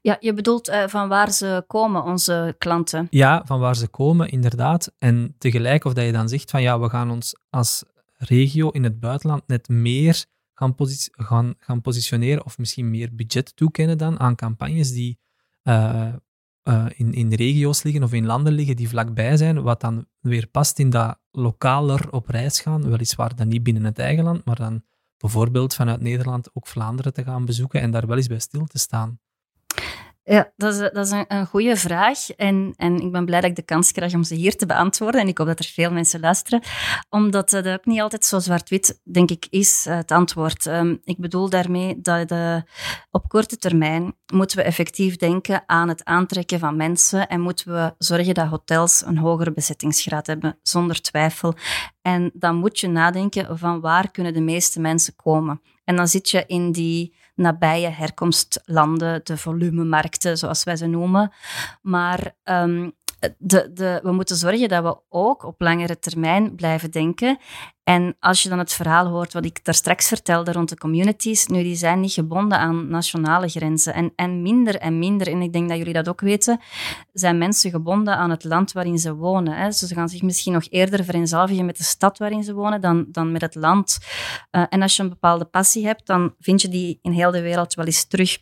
[0.00, 3.06] Ja, je bedoelt uh, van waar ze komen, onze klanten?
[3.10, 4.92] Ja, van waar ze komen, inderdaad.
[4.98, 7.84] En tegelijk of dat je dan zegt van ja, we gaan ons als
[8.16, 10.74] regio in het buitenland net meer gaan,
[11.12, 15.18] gaan, gaan positioneren of misschien meer budget toekennen dan aan campagnes die
[15.62, 16.12] uh,
[16.64, 20.46] uh, in, in regio's liggen of in landen liggen die vlakbij zijn, wat dan weer
[20.46, 24.56] past in dat lokaler op reis gaan, weliswaar dan niet binnen het eigen land, maar
[24.56, 24.82] dan
[25.22, 28.78] bijvoorbeeld vanuit Nederland ook Vlaanderen te gaan bezoeken en daar wel eens bij stil te
[28.78, 29.20] staan.
[30.24, 32.30] Ja, dat is, dat is een, goede vraag.
[32.30, 35.20] En, en ik ben blij dat ik de kans krijg om ze hier te beantwoorden.
[35.20, 36.62] En ik hoop dat er veel mensen luisteren.
[37.08, 40.66] Omdat dat ook niet altijd zo zwart-wit, denk ik, is het antwoord.
[40.66, 42.62] Um, ik bedoel daarmee dat de,
[43.10, 47.28] op korte termijn moeten we effectief denken aan het aantrekken van mensen.
[47.28, 51.54] En moeten we zorgen dat hotels een hogere bezettingsgraad hebben, zonder twijfel.
[52.02, 55.60] En dan moet je nadenken van waar kunnen de meeste mensen komen.
[55.84, 61.32] En dan zit je in die nabije herkomstlanden, de volumemarkten, zoals wij ze noemen.
[61.82, 62.92] Maar um,
[63.38, 67.38] de, de, we moeten zorgen dat we ook op langere termijn blijven denken.
[67.84, 71.46] En als je dan het verhaal hoort wat ik daar straks vertelde rond de communities,
[71.46, 73.94] nu die zijn niet gebonden aan nationale grenzen.
[73.94, 76.60] En, en minder en minder, en ik denk dat jullie dat ook weten,
[77.12, 79.56] zijn mensen gebonden aan het land waarin ze wonen.
[79.56, 79.70] Hè.
[79.70, 83.32] ze gaan zich misschien nog eerder vereenzelvigen met de stad waarin ze wonen dan, dan
[83.32, 83.98] met het land.
[84.50, 87.42] Uh, en als je een bepaalde passie hebt, dan vind je die in heel de
[87.42, 88.38] wereld wel eens terug.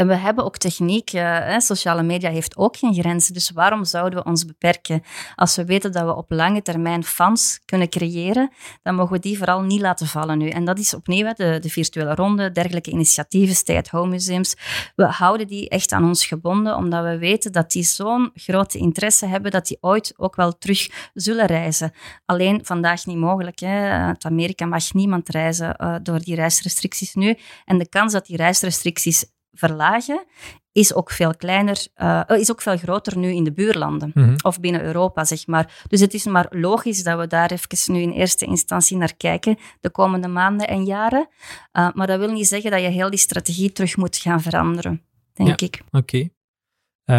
[0.00, 1.12] En we hebben ook techniek.
[1.12, 3.34] Uh, sociale media heeft ook geen grenzen.
[3.34, 5.02] Dus waarom zouden we ons beperken?
[5.34, 8.50] Als we weten dat we op lange termijn fans kunnen creëren,
[8.82, 10.48] dan mogen we die vooral niet laten vallen nu.
[10.48, 14.56] En dat is opnieuw de, de virtuele ronde, dergelijke initiatieven, stay-at-home museums.
[14.96, 19.26] We houden die echt aan ons gebonden, omdat we weten dat die zo'n grote interesse
[19.26, 21.92] hebben, dat die ooit ook wel terug zullen reizen.
[22.24, 23.62] Alleen vandaag niet mogelijk.
[23.62, 27.36] Uit Amerika mag niemand reizen uh, door die reisrestricties nu.
[27.64, 30.24] En de kans dat die reisrestricties verlagen,
[30.72, 34.10] is ook veel kleiner, uh, is ook veel groter nu in de buurlanden.
[34.14, 34.34] Mhm.
[34.42, 35.84] Of binnen Europa, zeg maar.
[35.88, 39.58] Dus het is maar logisch dat we daar even nu in eerste instantie naar kijken,
[39.80, 41.28] de komende maanden en jaren.
[41.72, 45.02] Uh, maar dat wil niet zeggen dat je heel die strategie terug moet gaan veranderen,
[45.32, 45.82] denk ik.
[45.90, 45.96] Oké.
[45.96, 46.20] Okay.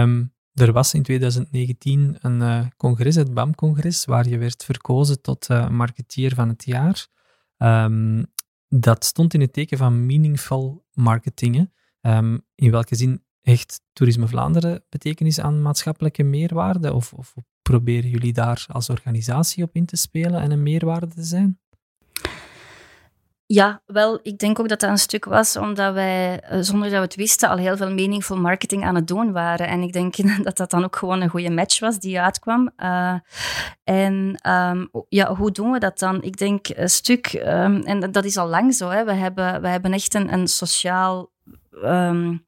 [0.01, 5.21] Um, ehm, er was in 2019 een uh, congres, het BAM-congres, waar je werd verkozen
[5.21, 7.07] tot marketeer van het jaar.
[7.57, 8.25] Um,
[8.67, 11.71] dat stond in het teken van meaningful marketing.
[12.01, 16.93] Um, in welke zin hecht Toerisme Vlaanderen betekenis aan maatschappelijke meerwaarde?
[16.93, 21.23] Of, of proberen jullie daar als organisatie op in te spelen en een meerwaarde te
[21.23, 21.59] zijn?
[23.53, 26.97] Ja, wel, ik denk ook dat dat een stuk was omdat wij, eh, zonder dat
[26.97, 29.67] we het wisten, al heel veel meaningful marketing aan het doen waren.
[29.67, 32.71] En ik denk dat dat dan ook gewoon een goede match was die uitkwam.
[32.77, 33.15] Uh,
[33.83, 36.21] en um, ja, hoe doen we dat dan?
[36.21, 39.05] Ik denk een stuk, um, en dat is al lang zo, hè.
[39.05, 41.31] We, hebben, we hebben echt een, een sociaal
[41.83, 42.41] um,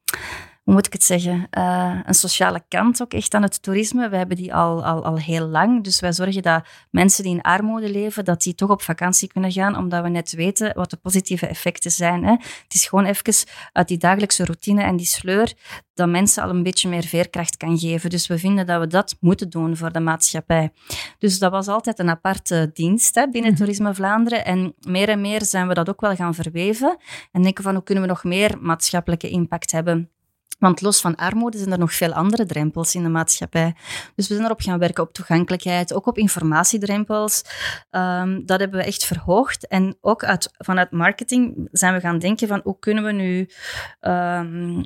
[0.64, 4.10] hoe moet ik het zeggen, uh, een sociale kant ook echt aan het toerisme.
[4.10, 5.84] We hebben die al, al, al heel lang.
[5.84, 9.52] Dus wij zorgen dat mensen die in armoede leven, dat die toch op vakantie kunnen
[9.52, 12.24] gaan, omdat we net weten wat de positieve effecten zijn.
[12.24, 12.32] Hè.
[12.32, 13.34] Het is gewoon even
[13.72, 15.54] uit die dagelijkse routine en die sleur
[15.94, 18.10] dat mensen al een beetje meer veerkracht kan geven.
[18.10, 20.72] Dus we vinden dat we dat moeten doen voor de maatschappij.
[21.18, 23.60] Dus dat was altijd een aparte dienst hè, binnen mhm.
[23.60, 24.46] Toerisme Vlaanderen.
[24.46, 26.98] En meer en meer zijn we dat ook wel gaan verweven.
[27.32, 30.12] En denken van hoe kunnen we nog meer maatschappelijke impact hebben.
[30.60, 33.76] Want los van armoede zijn er nog veel andere drempels in de maatschappij.
[34.16, 37.42] Dus we zijn erop gaan werken op toegankelijkheid, ook op informatiedrempels.
[37.92, 39.68] Um, dat hebben we echt verhoogd.
[39.68, 43.50] En ook uit, vanuit marketing zijn we gaan denken van hoe kunnen we nu
[44.02, 44.86] um,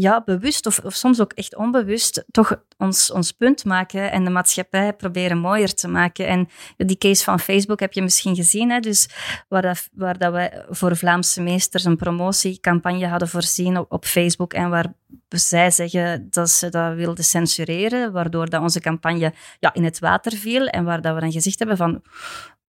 [0.00, 4.92] ja, bewust of, soms ook echt onbewust toch ons, ons punt maken en de maatschappij
[4.92, 6.26] proberen mooier te maken.
[6.26, 8.80] En die case van Facebook heb je misschien gezien, hè?
[8.80, 9.08] Dus
[9.48, 14.52] waar, dat, waar dat we voor Vlaamse meesters een promotiecampagne hadden voorzien op, op Facebook
[14.52, 14.92] en waar
[15.28, 20.32] zij zeggen dat ze dat wilden censureren, waardoor dat onze campagne ja, in het water
[20.32, 22.02] viel en waar dat we dan gezegd hebben van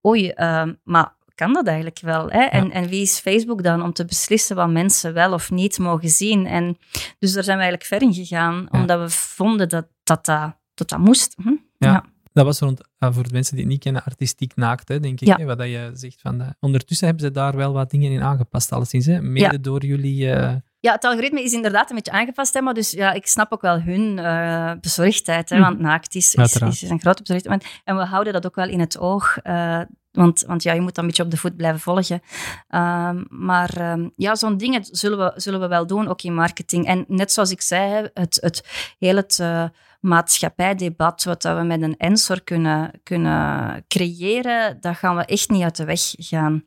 [0.05, 2.29] oei, uh, maar kan dat eigenlijk wel?
[2.29, 2.43] Hè?
[2.43, 6.09] En, en wie is Facebook dan om te beslissen wat mensen wel of niet mogen
[6.09, 6.45] zien?
[6.45, 6.77] En
[7.19, 10.97] dus daar zijn we eigenlijk ver in gegaan, omdat we vonden dat dat, dat, dat,
[10.97, 11.35] moest.
[11.41, 11.55] Hm?
[11.77, 12.05] Ja.
[12.33, 15.21] Dat was rond, uh, voor de mensen die het niet kennen, artistiek naakt, hè, denk
[15.21, 15.37] ik.
[15.37, 16.37] Hè, wat dat je zegt van.
[16.37, 19.05] De, ondertussen hebben ze daar wel wat dingen in aangepast, alleszins.
[19.05, 20.25] Hè, mede door jullie.
[20.25, 20.55] Uh...
[20.79, 23.61] Ja, het algoritme is inderdaad een beetje aangepast, hè, maar dus ja, ik snap ook
[23.61, 25.61] wel hun uh, bezorgdheid, hè, hm.
[25.61, 27.81] want naakt is, is, is, een grote bezorgdheid.
[27.83, 29.37] En we houden dat ook wel in het oog.
[29.43, 29.81] Uh,
[30.17, 32.21] want, want ja, je moet dan een beetje op de voet blijven volgen.
[32.69, 36.85] Um, maar um, ja, zo'n dingen zullen we, zullen we wel doen, ook in marketing.
[36.85, 38.63] En net zoals ik zei, het, het
[38.99, 39.63] hele het, uh,
[39.99, 45.75] maatschappijdebat wat we met een Ensor kunnen, kunnen creëren, dat gaan we echt niet uit
[45.75, 46.63] de weg gaan.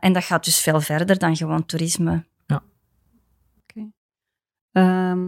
[0.00, 2.24] en dat gaat dus veel verder dan gewoon toerisme.
[2.46, 2.62] Ja.
[3.62, 3.90] Oké.
[4.72, 5.26] Ehm,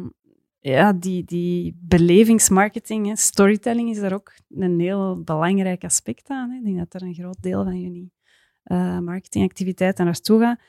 [0.66, 6.50] ja, die, die belevingsmarketing, storytelling is daar ook een heel belangrijk aspect aan.
[6.50, 6.56] Hè.
[6.56, 8.12] Ik denk dat er een groot deel van jullie
[8.64, 10.60] uh, marketingactiviteiten naartoe gaat.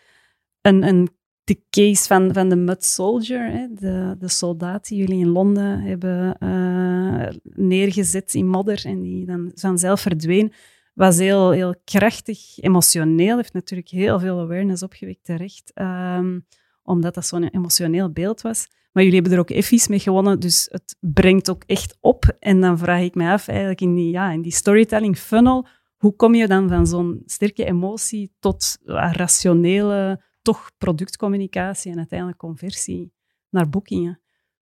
[0.62, 1.10] Een, een,
[1.44, 5.82] de case van, van de Mud Soldier, hè, de, de soldaat die jullie in Londen
[5.82, 10.54] hebben uh, neergezet in modder en die dan vanzelf verdween,
[10.94, 16.46] was heel, heel krachtig, emotioneel, heeft natuurlijk heel veel awareness opgewekt terecht, um,
[16.84, 18.68] omdat dat zo'n emotioneel beeld was.
[18.98, 22.36] Maar jullie hebben er ook effies mee gewonnen, dus het brengt ook echt op.
[22.40, 25.68] En dan vraag ik me af, eigenlijk in die, ja, in die storytelling funnel,
[25.98, 33.14] hoe kom je dan van zo'n sterke emotie tot rationele, toch productcommunicatie en uiteindelijk conversie
[33.50, 34.22] naar boekingen?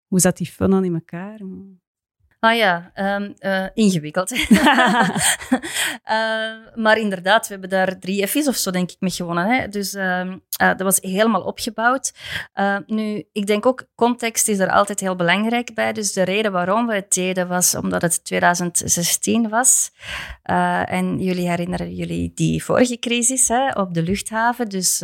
[0.06, 1.40] Hoe zat die funnel in elkaar?
[2.44, 4.32] Ah ja, um, uh, ingewikkeld.
[4.32, 5.08] uh,
[6.84, 9.46] maar inderdaad, we hebben daar drie F's of zo, denk ik, mee gewonnen.
[9.46, 9.68] Hè?
[9.68, 12.12] Dus uh, dat was helemaal opgebouwd.
[12.86, 15.92] nu, ik denk ook, context is er altijd heel belangrijk bij.
[15.92, 19.90] Dus de reden waarom we het deden was omdat het 2016 was.
[20.84, 24.68] en jullie herinneren jullie die vorige crisis hè, op de luchthaven.
[24.68, 25.00] Dus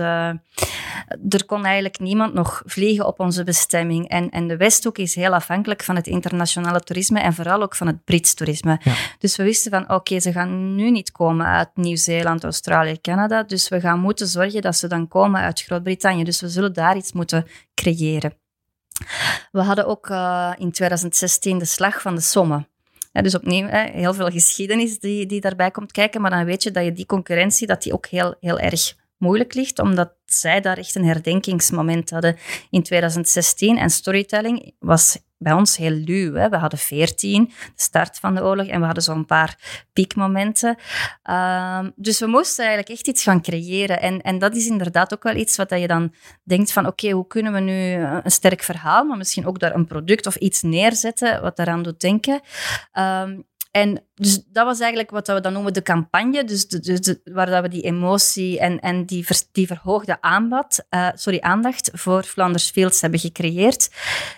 [1.28, 4.08] er kon eigenlijk niemand nog vliegen op onze bestemming.
[4.08, 7.86] En, en de Westhoek is heel afhankelijk van het internationale toerisme en vooral ook van
[7.86, 8.80] het Brits toerisme.
[9.18, 13.68] Dus we wisten van, oké, ze gaan nu niet komen uit Nieuw-Zeeland, Australië, Canada, dus
[13.68, 16.24] we gaan moeten zorgen dat ze dan komen uit Groot-Brittannië.
[16.24, 18.32] Dus we zullen daar iets moeten creëren.
[19.52, 22.66] We hadden ook uh, in 2016 de slag van de Somme.
[23.12, 26.62] Ja, dus opnieuw, hè, heel veel geschiedenis die, die daarbij komt kijken, maar dan weet
[26.62, 30.60] je dat je die concurrentie dat die ook heel, heel erg moeilijk ligt, omdat zij
[30.60, 32.36] daar echt een herdenkingsmoment hadden
[32.70, 33.78] in 2016.
[33.78, 36.34] En storytelling was bij ons heel luw.
[36.34, 36.48] Hè.
[36.48, 40.76] We hadden 14, de start van de oorlog, en we hadden zo'n paar piekmomenten.
[41.30, 44.00] Uh, dus we moesten eigenlijk echt iets gaan creëren.
[44.00, 47.26] En, en dat is inderdaad ook wel iets wat je dan denkt van oké, hoe
[47.26, 47.92] kunnen we nu
[48.24, 52.00] een sterk verhaal, maar misschien ook daar een product of iets neerzetten wat daaraan doet
[52.00, 52.40] denken.
[52.98, 56.66] Um, en dus dat was eigenlijk wat we dan noemen de campagne, dus,
[57.24, 62.22] waar dat we die emotie en, en die, die verhoogde aanbod, uh, sorry, aandacht voor
[62.22, 63.90] Flanders Fields hebben gecreëerd.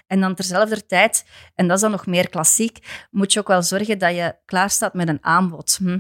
[0.07, 1.24] En dan terzelfde tijd,
[1.55, 4.70] en dat is dan nog meer klassiek, moet je ook wel zorgen dat je klaar
[4.70, 5.76] staat met een aanbod.
[5.83, 5.99] Hm?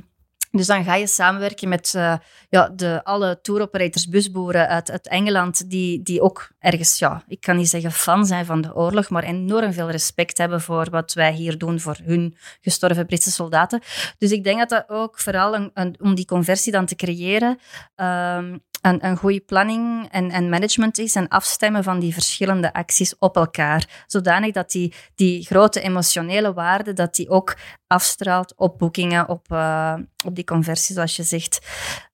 [0.50, 2.14] Dus dan ga je samenwerken met uh,
[2.48, 7.56] ja, de, alle touroperators, busboeren uit, uit Engeland, die, die ook ergens, ja, ik kan
[7.56, 11.32] niet zeggen fan zijn van de oorlog, maar enorm veel respect hebben voor wat wij
[11.32, 13.82] hier doen voor hun gestorven Britse soldaten.
[14.18, 17.58] Dus ik denk dat dat ook vooral een, om die conversie dan te creëren,
[17.96, 23.18] um, een, een goede planning en, en management is en afstemmen van die verschillende acties
[23.18, 24.04] op elkaar.
[24.06, 27.56] Zodanig dat die, die grote emotionele waarde, dat die ook
[27.86, 31.58] afstraalt op boekingen, op, uh, op die conversie, zoals je zegt.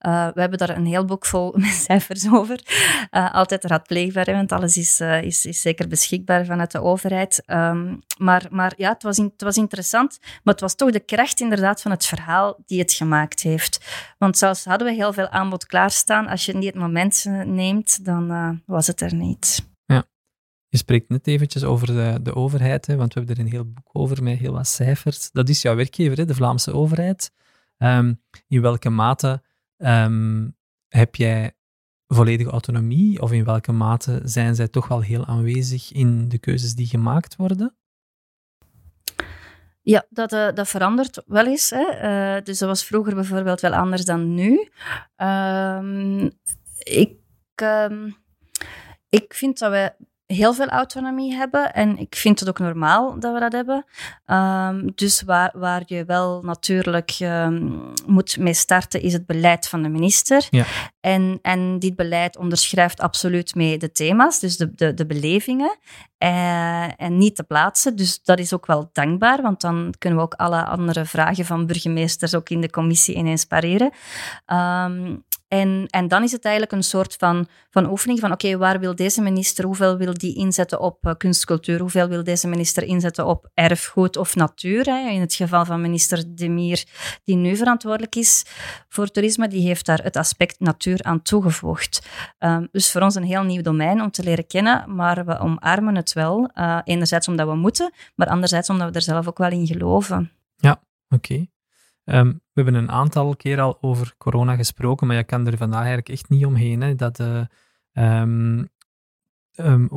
[0.01, 2.61] Uh, we hebben daar een heel boek vol met cijfers over.
[3.11, 7.43] Uh, altijd raadpleegbaar, want alles is, is, is zeker beschikbaar vanuit de overheid.
[7.47, 11.41] Um, maar, maar ja, het was, het was interessant, maar het was toch de kracht
[11.41, 13.85] inderdaad van het verhaal die het gemaakt heeft.
[14.19, 18.61] Want zelfs hadden we heel veel aanbod klaarstaan, als je niet het moment neemt, dan
[18.67, 19.65] was het er niet.
[20.69, 23.65] Je spreekt net eventjes over de, de overheid, hè, want we hebben er een heel
[23.65, 25.31] boek over met heel wat cijfers.
[25.31, 27.31] Dat is jouw werkgever, hè, de Vlaamse overheid.
[27.77, 28.15] Ehm,
[28.49, 29.43] in welke mate
[29.77, 30.57] um,
[30.89, 31.57] heb jij
[32.07, 36.75] volledige autonomie of in welke mate zijn zij toch wel heel aanwezig in de keuzes
[36.75, 37.77] die gemaakt worden?
[39.87, 41.71] Ja, dat, uh, dat verandert wel eens.
[41.71, 42.37] Hè.
[42.37, 44.69] Uh, dus dat was vroeger bijvoorbeeld wel anders dan nu.
[45.17, 46.31] Um,
[46.79, 47.17] ik,
[49.09, 49.97] ik vind dat wij
[50.27, 51.75] heel veel autonomie hebben.
[51.75, 53.85] En ik vind het ook normaal dat we dat hebben.
[54.27, 59.83] Um, dus waar, waar je wel natuurlijk um, moet mee starten, is het beleid van
[59.83, 60.47] de minister.
[60.51, 60.65] Ja.
[61.01, 65.79] En, en dit beleid onderschrijft absoluut mee de thema's, dus de, de, de belevingen.
[66.19, 67.97] Uh, en niet te plaatsen.
[67.97, 71.67] Dus dat is ook wel dankbaar, want dan kunnen we ook alle andere vragen van
[71.67, 73.91] burgemeesters ook in de commissie ineens pareren.
[74.47, 78.81] Um, en, en dan is het eigenlijk een soort van, van oefening van oké, waar
[78.81, 83.27] wil deze minister, hoeveel wil die inzetten op uh, kunstcultuur, hoeveel wil deze minister inzetten
[83.27, 84.85] op erfgoed of natuur.
[84.85, 85.11] Hè?
[85.11, 86.85] In het geval van minister Demir,
[87.25, 88.45] die nu verantwoordelijk is
[88.89, 92.07] voor toerisme, die heeft daar het aspect natuur aan toegevoegd.
[92.39, 95.95] Um, dus voor ons een heel nieuw domein om te leren kennen, maar we omarmen
[95.95, 96.51] het wel.
[96.55, 100.33] Uh, enerzijds omdat we moeten, maar anderzijds omdat we er zelf ook wel in geloven.
[100.57, 101.47] Ja, oké.
[102.07, 105.79] Ehm, we hebben een aantal keer al over corona gesproken, maar je kan er vandaag
[105.79, 106.81] eigenlijk echt niet omheen.
[106.81, 107.45] Hè, dat, uh,
[107.93, 108.69] um,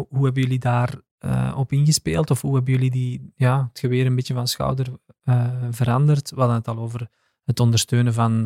[0.09, 2.31] hoe hebben jullie daar uh, op ingespeeld?
[2.31, 4.87] Of hoe hebben jullie die, ja, het geweer een beetje van schouder
[5.23, 6.29] uh, veranderd?
[6.29, 7.09] We hadden het al over
[7.43, 8.43] het ondersteunen van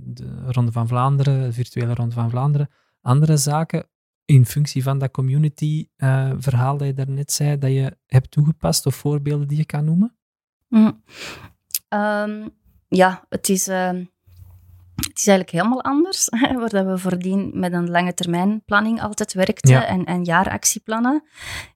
[0.00, 2.68] de Ronde van Vlaanderen, de virtuele Ronde van Vlaanderen,
[3.00, 3.86] andere zaken
[4.24, 9.48] in functie van dat community-verhaal dat je daarnet zei, dat je hebt toegepast of voorbeelden
[9.48, 10.16] die je kan noemen?
[10.68, 11.02] Mm.
[11.88, 12.48] Ehm,
[12.96, 14.04] ja, het is, ehm,
[14.94, 16.28] het is eigenlijk helemaal anders.
[16.60, 21.22] Waar dat we voordien met een lange termijn planning altijd werkten en, en jaaractieplannen,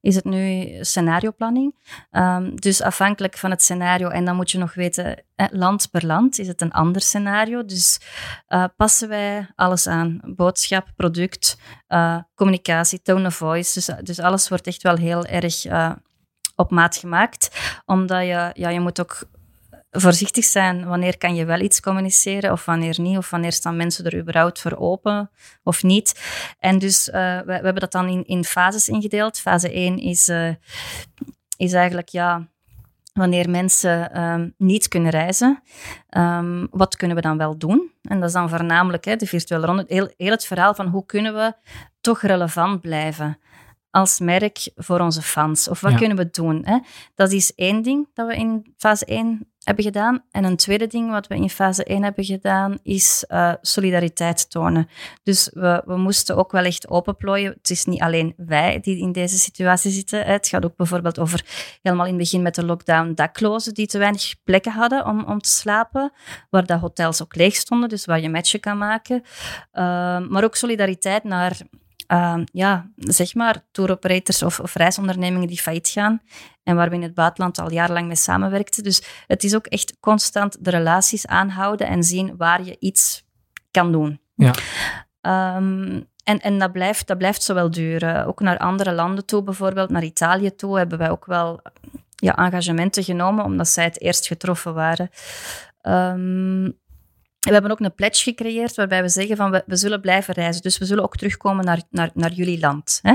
[0.01, 1.75] is het nu scenarioplanning.
[2.11, 6.39] Um, dus afhankelijk van het scenario, en dan moet je nog weten, land per land
[6.39, 7.65] is het een ander scenario.
[7.65, 8.01] Dus
[8.49, 10.21] uh, passen wij alles aan.
[10.25, 11.59] Boodschap, product,
[11.89, 13.75] uh, communicatie, tone of voice.
[13.75, 15.93] Dus, dus alles wordt echt wel heel erg uh,
[16.57, 17.51] op maat gemaakt.
[17.87, 19.29] Omdat je, ja, je moet ook
[19.91, 20.87] voorzichtig zijn.
[20.87, 23.17] Wanneer kan je wel iets communiceren of wanneer niet?
[23.17, 25.31] Of wanneer staan mensen er überhaupt voor open
[25.63, 26.21] of niet?
[26.59, 29.39] En dus uh, we, we, hebben dat dan in, in fases ingedeeld.
[29.39, 30.55] Fase 1 is, uh,
[31.57, 32.49] is eigenlijk ja,
[33.13, 35.63] wanneer mensen um, niet kunnen reizen.
[36.11, 37.93] Um, wat kunnen we dan wel doen?
[38.03, 39.85] En dat is dan voornamelijk hè, de virtuele ronde.
[39.89, 41.55] Heel, heel het verhaal van hoe kunnen we
[42.01, 43.39] toch relevant blijven
[43.91, 45.69] als merk voor onze fans?
[45.69, 46.63] Of wat kunnen we doen?
[46.65, 46.79] Hè?
[47.15, 50.25] Dat is één ding dat we in fase 1 hebben gedaan.
[50.31, 54.89] En een tweede ding wat we in fase 1 hebben gedaan, is uh, solidariteit tonen.
[55.23, 57.53] Dus we, we moesten ook wel echt openplooien.
[57.53, 60.25] Het is niet alleen wij die in deze situatie zitten.
[60.25, 61.45] Het gaat ook bijvoorbeeld over
[61.83, 65.41] helemaal in het begin met de lockdown daklozen die te weinig plekken hadden om, om
[65.41, 66.13] te slapen,
[66.51, 69.23] waar de hotels ook leeg stonden, dus waar je matchen kan maken.
[69.73, 69.83] Uh,
[70.29, 71.61] maar ook solidariteit naar
[72.13, 76.23] uh, ja, zeg maar, tour operators of, of, reisondernemingen die failliet gaan
[76.63, 78.83] en waar we in het buitenland al jarenlang mee samenwerkten.
[78.83, 83.25] Dus het is ook echt constant de relaties aanhouden en zien waar je iets
[83.71, 84.21] kan doen.
[84.35, 84.55] Ja.
[85.57, 88.27] Um, en, en dat, blijft, dat blijft zo wel duren.
[88.27, 91.61] Ook naar andere landen toe, bijvoorbeeld naar Italië toe, hebben wij ook wel
[92.15, 95.11] ja, engagementen genomen, omdat zij het eerst getroffen waren.
[95.83, 96.80] Um,
[97.41, 100.63] we hebben ook een pledge gecreëerd waarbij we zeggen van we, we zullen blijven reizen.
[100.63, 102.99] Dus we zullen ook terugkomen naar, naar, naar jullie land.
[103.03, 103.15] Hè?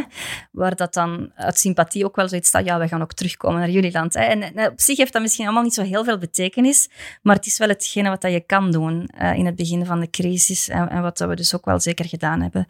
[0.52, 3.70] Waar dat dan uit sympathie ook wel zoiets staat, ja, we gaan ook terugkomen naar
[3.70, 4.14] jullie land.
[4.14, 4.24] Hè?
[4.24, 6.90] En, op zich heeft dat misschien allemaal niet zo heel veel betekenis,
[7.22, 10.00] maar het is wel hetgene wat dat je kan doen uh, in het begin van
[10.00, 12.66] de crisis en, en wat dat we dus ook wel zeker gedaan hebben.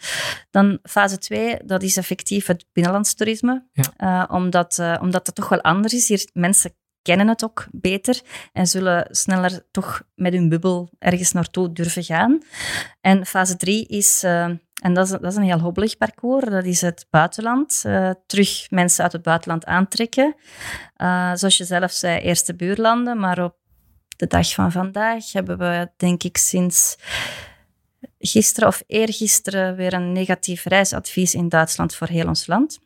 [0.51, 3.65] Dan fase 2, dat is effectief het binnenlandstoerisme.
[3.71, 4.27] Ja.
[4.29, 6.07] Uh, omdat, uh, omdat dat toch wel anders is.
[6.07, 6.73] Hier mensen
[7.05, 8.21] kennen het ook beter
[8.53, 12.41] en zullen sneller toch met hun bubbel ergens naartoe durven gaan.
[13.01, 14.43] En fase 3 is, uh,
[14.81, 17.83] en dat is, dat is, een heel hobbelig parcours, dat is het buitenland.
[17.85, 20.35] Uh, terug mensen uit het buitenland aantrekken.
[20.97, 23.55] Uh, zoals je zelf zei, eerste buurlanden, maar op
[24.17, 26.97] de dag van vandaag hebben we, denk ik, sinds
[28.19, 32.79] gisteren of eergisteren weer een negatief reisadvies in Duitsland voor heel ons land.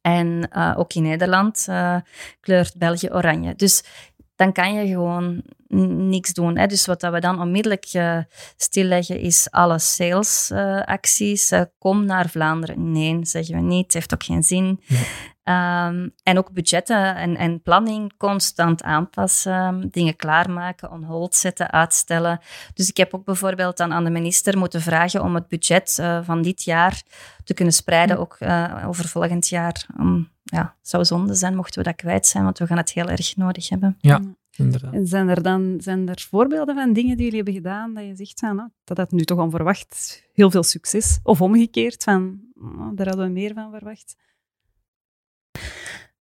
[0.00, 1.96] En uh, ook in Nederland uh,
[2.40, 3.54] kleurt België oranje.
[3.54, 3.84] Dus
[4.38, 5.42] dan kan je gewoon
[6.08, 6.58] niks doen.
[6.58, 6.66] Hè.
[6.66, 8.18] Dus wat dat we dan onmiddellijk uh,
[8.56, 11.52] stilleggen is alle salesacties.
[11.78, 12.92] kom naar Vlaanderen.
[12.92, 13.84] Nee, zeggen we niet.
[13.84, 14.80] Het heeft ook geen zin.
[14.86, 15.86] Ja.
[15.88, 22.40] Um, en ook budgetten en, en, planning constant aanpassen, dingen klaarmaken, on hold zetten, uitstellen.
[22.74, 26.42] Dus ik heb ook bijvoorbeeld dan aan de minister moeten vragen om het budget van
[26.42, 27.02] dit jaar
[27.44, 28.38] te kunnen spreiden, ook
[28.86, 29.86] over volgend jaar.
[30.50, 33.08] Ja, het zou zonde zijn mochten we dat kwijt zijn, want we gaan het heel
[33.08, 33.96] erg nodig hebben.
[34.00, 34.20] Ja,
[34.56, 34.92] inderdaad.
[34.92, 38.16] En zijn er dan zijn er voorbeelden van dingen die jullie hebben gedaan dat je
[38.16, 41.18] zegt van, nou, dat dat nu toch onverwacht heel veel succes?
[41.22, 44.16] Of omgekeerd, van, oh, daar hadden we meer van verwacht?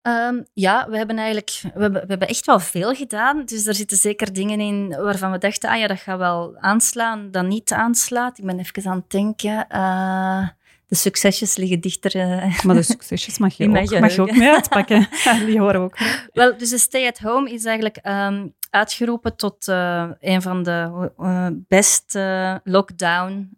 [0.01, 3.45] Um, ja, we hebben eigenlijk we hebben, we hebben echt wel veel gedaan.
[3.45, 7.31] Dus er zitten zeker dingen in waarvan we dachten, ah ja, dat gaat wel aanslaan,
[7.31, 8.37] dan niet aanslaat.
[8.37, 9.65] Ik ben even aan het denken.
[9.71, 10.47] Uh,
[10.87, 12.15] de succesjes liggen dichter.
[12.15, 15.07] Uh, maar de succesjes mag je, ook, mag je ook mee uitpakken.
[15.45, 15.97] Die horen ook.
[16.33, 21.11] Wel, dus de stay at home is eigenlijk um, uitgeroepen tot uh, een van de
[21.19, 22.19] uh, best
[22.63, 23.55] lockdown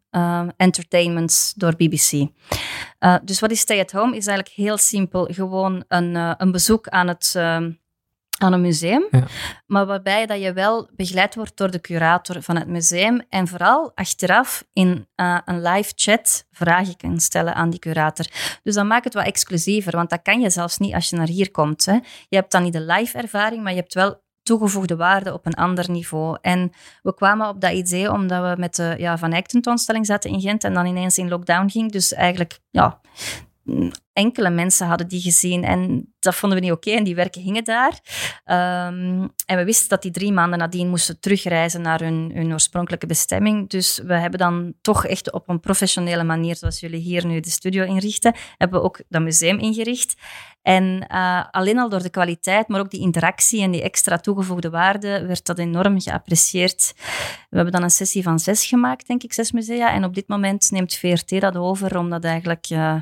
[0.57, 2.27] entertainments door BBC.
[3.23, 4.15] dus wat is stay at home?
[4.15, 5.25] Is eigenlijk heel simpel.
[5.31, 7.71] Gewoon een, een bezoek aan het ehm,
[8.39, 9.23] aan een museum, ja.
[9.65, 13.91] maar waarbij dat je wel begeleid wordt door de curator van het museum en vooral
[13.95, 18.25] achteraf in uh, een live chat vragen kan stellen aan die curator.
[18.63, 21.27] Dus dat maakt het wat exclusiever, want dat kan je zelfs niet als je naar
[21.27, 21.85] hier komt.
[21.85, 21.93] Hè.
[22.27, 25.53] Je hebt dan niet de live ervaring, maar je hebt wel toegevoegde waarde op een
[25.53, 26.37] ander niveau.
[26.41, 26.71] En
[27.01, 30.41] we kwamen op dat idee omdat we met de ja, Van Eyck tentoonstelling zaten in
[30.41, 31.91] Gent en dan ineens in lockdown ging.
[31.91, 33.01] Dus eigenlijk, ja,
[34.13, 37.63] enkele mensen hadden die gezien en dat vonden we niet oké en die werken hingen
[37.63, 37.99] daar.
[38.45, 43.05] Um, en we wisten dat die drie maanden nadien moesten terugreizen naar hun, hun oorspronkelijke
[43.05, 43.69] bestemming.
[43.69, 47.49] Dus we hebben dan toch echt op een professionele manier, zoals jullie hier nu de
[47.49, 50.15] studio inrichten, hebben we ook dat museum ingericht.
[50.69, 54.69] En uh, alleen al door de kwaliteit, maar ook die interactie en die extra toegevoegde
[54.69, 56.93] waarde, werd dat enorm geapprecieerd.
[57.49, 59.93] We hebben dan een sessie van zes gemaakt, denk ik, zes musea.
[59.93, 62.95] En op dit moment neemt VRT dat over om dat eigenlijk uh,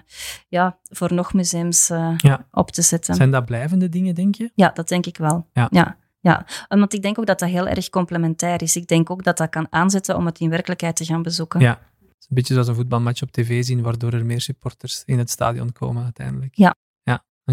[0.47, 2.47] ja, voor nog museums uh, ja.
[2.51, 3.15] op te zetten.
[3.15, 4.51] Zijn dat blijvende dingen, denk je?
[4.55, 5.47] Ja, dat denk ik wel.
[5.53, 5.67] Ja.
[5.71, 5.97] ja.
[6.19, 8.75] Ja, want ik denk ook dat dat heel erg complementair is.
[8.75, 11.59] Ik denk ook dat dat kan aanzetten om het in werkelijkheid te gaan bezoeken.
[11.59, 15.03] Ja, het is een beetje zoals een voetbalmatch op tv zien, waardoor er meer supporters
[15.05, 16.55] in het stadion komen uiteindelijk.
[16.55, 16.75] Ja.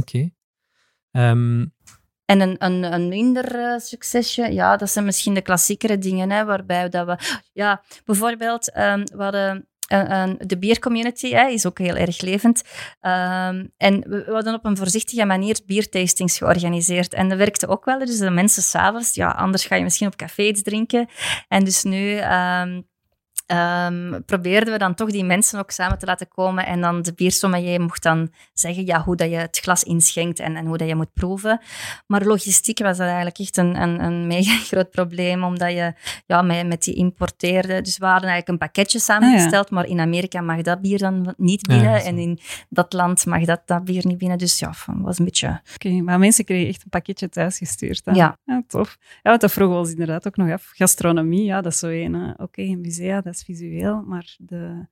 [0.01, 0.31] Oké.
[1.11, 1.67] Ehm,
[2.25, 6.45] en een, een, een minder uh, succesje, ja, dat zijn misschien de klassiekere dingen, hè,
[6.45, 7.19] waarbij dat we...
[7.53, 9.69] Ja, bijvoorbeeld, um, we hadden
[10.39, 12.63] de biercommunity hè, is ook heel erg levend.
[13.01, 17.15] Um, en we, hadden op een voorzichtige manier biertastings georganiseerd.
[17.15, 17.99] En dat werkte ook wel.
[17.99, 21.09] Dus de mensen s'avonds, ja, anders ga je misschien op café iets drinken.
[21.49, 22.17] En dus nu
[23.47, 26.67] um, probeerden we dan toch die mensen ook samen te laten komen.
[26.67, 30.57] En dan de biersommelier mocht dan zeggen ja, hoe dat je het glas inschenkt en,
[30.57, 31.61] en hoe dat je moet proeven.
[32.07, 35.93] Maar logistiek was dat eigenlijk echt een, een, een mega groot probleem, omdat je
[36.27, 37.81] ja, met, met die importeerde...
[37.81, 41.35] Dus we hadden eigenlijk een pakketje samengesteld, ah, maar in Amerika mag dat bier dan
[41.37, 42.05] niet binnen.
[42.05, 42.39] en in
[42.69, 44.39] dat land mag dat, dat bier niet binnen.
[44.39, 45.61] Dus ja, was een beetje...
[45.75, 48.03] Oké, maar mensen kregen echt een pakketje thuis gestuurd.
[48.05, 48.39] Ja.
[48.45, 48.63] ja.
[48.69, 48.99] Tof.
[49.23, 50.71] Ja, dat vroegen we ons inderdaad ook nog af.
[50.73, 52.35] Gastronomie, ja, dat is zo een...
[52.37, 54.87] Oké, musea, dat is visueel, maar de,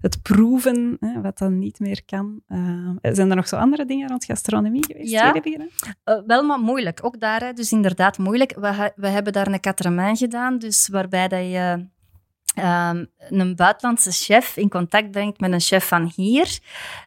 [0.00, 2.40] het proeven, hè, wat dan niet meer kan.
[2.48, 5.10] Uh, zijn er nog zo andere dingen rond gastronomie geweest?
[5.10, 7.04] Ja, uh, wel maar moeilijk.
[7.04, 8.54] Ook daar, hè, dus inderdaad moeilijk.
[8.54, 11.94] We, we hebben daar een katramin gedaan, dus waarbij dat je...
[12.58, 16.58] Um, een buitenlandse chef in contact brengt met een chef van hier,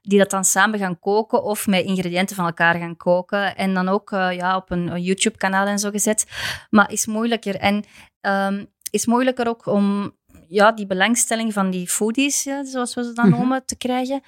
[0.02, 3.56] die dat dan samen gaan koken of met ingrediënten van elkaar gaan koken.
[3.56, 6.26] En dan ook uh, ja, op een, een YouTube-kanaal en zo gezet.
[6.70, 7.56] Maar is moeilijker.
[7.56, 7.84] En
[8.22, 10.12] um, is moeilijker ook om
[10.50, 13.38] ja, die belangstelling van die foodies, ja, zoals we ze dan mhm.
[13.38, 14.22] noemen, te krijgen.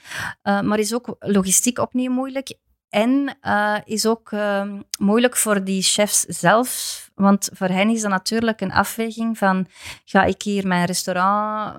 [0.43, 2.53] Uh, maar is ook logistiek opnieuw moeilijk.
[2.89, 8.09] En uh, is ook uh, moeilijk voor die chefs zelf, want voor hen is dat
[8.09, 9.67] natuurlijk een afweging van
[10.05, 11.77] ga ik hier mijn restaurant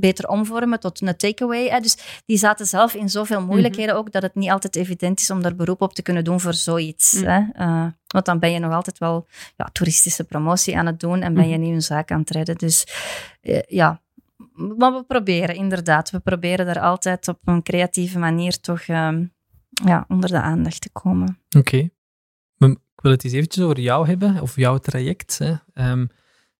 [0.00, 1.80] beter omvormen tot een takeaway.
[1.80, 3.48] Dus die zaten zelf in zoveel mhm.
[3.48, 6.40] moeilijkheden ook dat het niet altijd evident is om daar beroep op te kunnen doen
[6.40, 7.12] voor zoiets.
[7.12, 7.24] Mm.
[7.24, 7.40] Hè?
[7.58, 9.26] Uh, want dan ben je nog altijd wel
[9.56, 11.64] ja, toeristische promotie aan het doen en ben je mhm.
[11.64, 12.56] niet een zaak aan het redden.
[12.58, 12.86] Dus
[13.42, 14.00] uh, ja,
[14.54, 16.10] maar we proberen inderdaad.
[16.10, 19.32] We proberen er altijd op een creatieve manier toch um,
[19.84, 21.38] ja, onder de aandacht te komen.
[21.56, 21.88] Oké.
[22.96, 25.38] Ik wil het eens eventjes over jou hebben, of jouw traject.
[25.38, 25.54] Hè.
[25.90, 26.08] Um,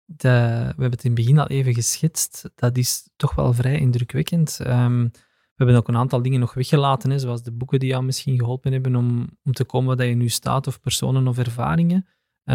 [0.04, 2.50] de, we hebben het in het begin al even geschetst.
[2.54, 4.58] Dat is toch wel vrij indrukwekkend.
[4.66, 5.10] Um,
[5.54, 8.72] we hebben ook een aantal dingen nog weggelaten, zoals de boeken die jou misschien geholpen
[8.72, 12.06] hebben om, om te komen waar je nu staat, of personen of ervaringen.
[12.44, 12.54] Uh,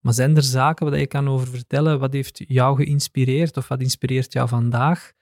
[0.00, 1.98] maar zijn er zaken waar je kan over vertellen?
[1.98, 5.12] Wat heeft jou geïnspireerd, of wat inspireert jou vandaag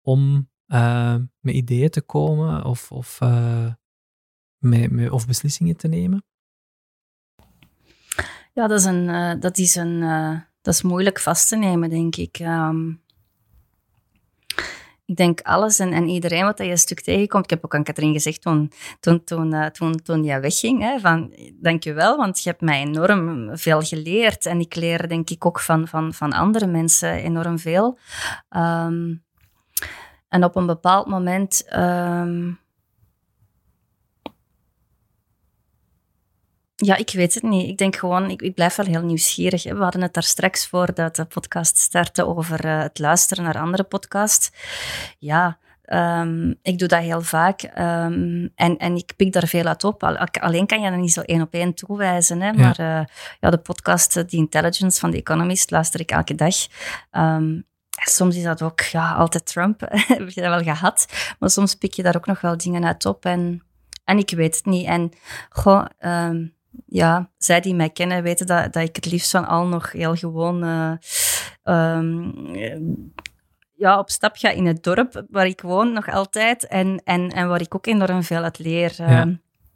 [0.00, 3.72] om uh, met ideeën te komen of, of uh,
[4.58, 6.24] met, of beslissingen te nemen?
[8.56, 11.90] Ja, dat is, een, uh, dat is, een, uh, dat is moeilijk vast te nemen,
[11.90, 12.38] denk ik.
[12.38, 13.02] Um,
[15.04, 17.44] ik denk alles en, en iedereen wat je een stuk tegenkomt.
[17.44, 20.98] Ik heb ook aan Katrien gezegd toen, toen, toen, uh, toen, toen jij wegging, hè,
[20.98, 24.46] van dankjewel, want je hebt mij enorm veel geleerd.
[24.46, 27.98] En ik leer denk ik ook van, van, van andere mensen enorm veel.
[28.56, 29.24] Um,
[30.28, 31.76] en op een bepaald moment...
[31.76, 32.64] Um,
[36.76, 37.68] Ja, ik weet het niet.
[37.68, 39.62] Ik denk gewoon, ik, ik blijf wel heel nieuwsgierig.
[39.62, 43.82] We hadden het daar straks voordat de podcast startte over uh, het luisteren naar andere
[43.82, 44.50] podcasts.
[45.18, 49.84] Ja, um, ik doe dat heel vaak um, en, en ik pik daar veel uit
[49.84, 50.02] op.
[50.40, 52.40] Alleen kan je dat niet zo één op één toewijzen.
[52.40, 52.52] Hè?
[52.52, 53.04] Maar uh,
[53.40, 56.54] ja, de podcast The Intelligence van The Economist luister ik elke dag.
[57.12, 61.06] Um, soms is dat ook ja, altijd Trump, heb je dat wel gehad.
[61.38, 63.24] Maar soms pik je daar ook nog wel dingen uit op.
[63.24, 63.62] En,
[64.04, 64.86] en ik weet het niet.
[64.86, 65.12] En
[65.48, 66.55] goh, um,
[66.86, 70.16] ja, zij die mij kennen weten dat, dat ik het liefst van al nog heel
[70.16, 70.92] gewoon uh,
[71.64, 73.12] um,
[73.76, 77.48] ja, op stap ga in het dorp waar ik woon nog altijd en, en, en
[77.48, 78.94] waar ik ook enorm veel uit leer.
[78.96, 79.20] Ja.
[79.20, 79.34] Ehm.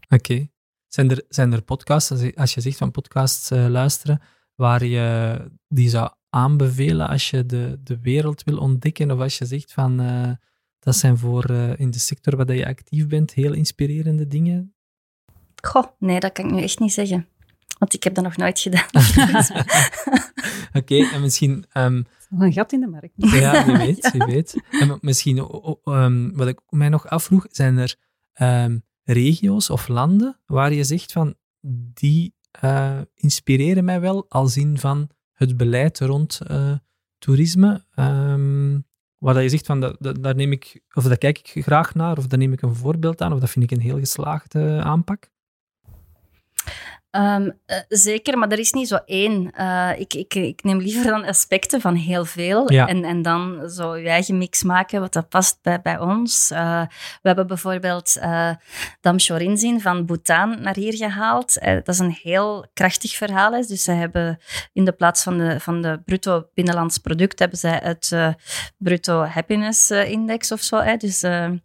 [0.08, 0.48] Oké.
[0.86, 4.20] Zijn, er, zijn er podcasts, als je zegt van podcasts uh, luisteren,
[4.54, 5.36] waar je
[5.68, 10.00] die zou aanbevelen als je de, de wereld wil ontdekken of als je zegt van...
[10.00, 10.30] Uh,
[10.80, 14.74] dat zijn voor uh, in de sector waar je actief bent heel inspirerende dingen
[15.60, 17.28] Goh, nee, dat kan ik nu echt niet zeggen.
[17.78, 18.88] Want ik heb dat nog nooit gedaan.
[20.82, 21.64] Oké, en misschien...
[21.74, 22.06] Um,
[22.38, 23.12] een gat in de markt.
[23.14, 24.62] Ja, wie weet, wie weet.
[24.70, 25.48] En misschien,
[25.84, 27.96] um, wat ik mij nog afvroeg, zijn er
[28.42, 31.34] um, regio's of landen waar je zegt van,
[31.94, 32.34] die
[32.64, 36.72] uh, inspireren mij wel, als in van het beleid rond uh,
[37.18, 37.84] toerisme.
[37.96, 38.88] Um,
[39.18, 42.26] waar je zegt van, dat, daar neem ik, of daar kijk ik graag naar, of
[42.26, 45.30] daar neem ik een voorbeeld aan, of dat vind ik een heel geslaagde aanpak.
[47.10, 47.52] Um,
[47.88, 49.52] zeker, maar er is niet zo één.
[49.58, 52.86] Uh, ik, ik, ik, neem liever dan aspecten van heel veel ja.
[52.86, 56.50] en, en dan zo je eigen mix maken wat dat past bij, bij ons.
[56.50, 56.82] Uh,
[57.22, 58.50] we hebben bijvoorbeeld uh,
[59.00, 61.54] Dam Shorinzin van Bhutan naar hier gehaald.
[61.60, 63.52] dat is een heel krachtig verhaal.
[63.52, 63.60] Hè.
[63.60, 64.38] Dus ze hebben
[64.72, 68.16] in de plaats van de, van de bruto binnenlands product hebben zij het
[68.78, 70.76] bruto happiness index of zo.
[70.76, 70.96] Hè.
[70.96, 71.60] Dus de,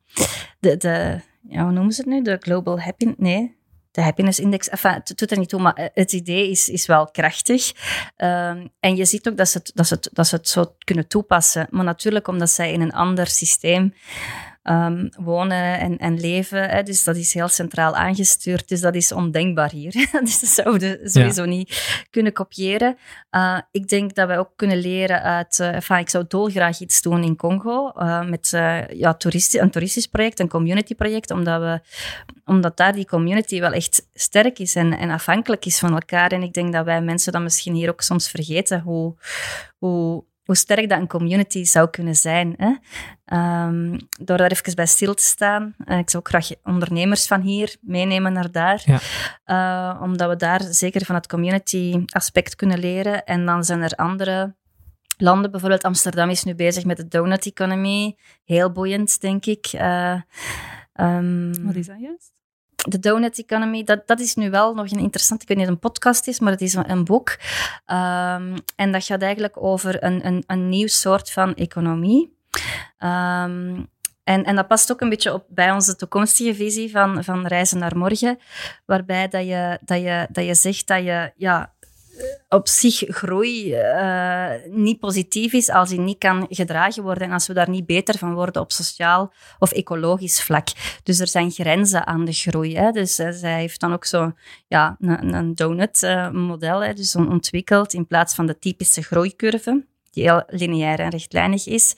[0.60, 1.20] de
[1.50, 2.22] ja, hoe noemen ze het nu?
[2.22, 3.20] De Global Happiness...
[3.20, 3.64] Nee,
[3.96, 6.86] de happiness index, enfin, het doet er niet toe, maar eh, het idee is, is
[6.86, 7.72] wel krachtig.
[8.18, 10.76] Um, en je ziet ook dat ze, het, dat, ze het, dat ze het zo
[10.84, 11.68] kunnen toepassen.
[11.70, 13.93] Maar natuurlijk omdat zij in een ander systeem
[14.70, 16.70] um, wonen en, en leven.
[16.70, 16.84] Hè.
[16.84, 18.68] Dus dat is heel centraal aangestuurd.
[18.68, 19.91] Dus dat is ondenkbaar hier.
[20.24, 22.97] dus dat zouden we sowieso niet kunnen kopiëren.
[23.32, 25.59] Uh, ik denk dat wij ook kunnen leren uit...
[25.59, 28.49] Uh, enfin, ik zou dolgraag iets doen in Congo uh, met
[28.89, 31.80] ja, toeristisch, een toeristisch project, een community project, omdat, we,
[32.45, 36.32] omdat daar die community wel echt sterk is en, en afhankelijk is van elkaar.
[36.32, 39.16] En ik denk dat wij mensen dat misschien hier ook soms vergeten, hoe,
[39.78, 42.56] hoe hoe sterk dat een community zou kunnen zijn.
[42.58, 42.74] Hè?
[43.66, 45.76] Um, door daar even bij stil te staan.
[45.86, 48.84] Uh, ik zou ook graag ondernemers van hier meenemen naar daar.
[48.86, 49.93] Ja.
[49.96, 53.24] Uh, omdat we daar zeker van het community aspect kunnen leren.
[53.24, 54.56] En dan zijn er andere
[55.18, 58.18] landen, bijvoorbeeld Amsterdam is nu bezig met de donut economy.
[58.43, 59.74] Heel boeiend, denk ik.
[59.74, 60.22] Uh,
[60.93, 62.34] um, Wat is dat juist?
[62.86, 65.73] De Donut Economy, dat, dat is nu wel nog een interessant, ik weet niet of
[65.73, 67.29] het een podcast is, maar het is een, boek.
[67.88, 72.38] Um, en dat gaat eigenlijk over een, een, een nieuw soort van economie.
[72.99, 73.89] Um,
[74.25, 77.79] en, en dat past ook een beetje op bij onze toekomstige visie van, van reizen
[77.79, 78.39] naar morgen,
[78.86, 81.74] waarbij dat je, dat je, dat je zegt dat je ja,
[82.49, 87.47] op zich groei uh, niet positief is als die niet kan gedragen worden en als
[87.47, 90.68] we daar niet beter van worden op sociaal of ecologisch vlak.
[91.03, 92.78] Dus er zijn grenzen aan de groei.
[92.78, 92.91] Hè.
[92.91, 94.32] Dus uh, zij heeft dan ook zo
[94.68, 99.86] ja, een, een donut-model dus ontwikkeld in plaats van de typische groeicurve
[100.16, 101.95] die heel lineair en rechtlijnig is,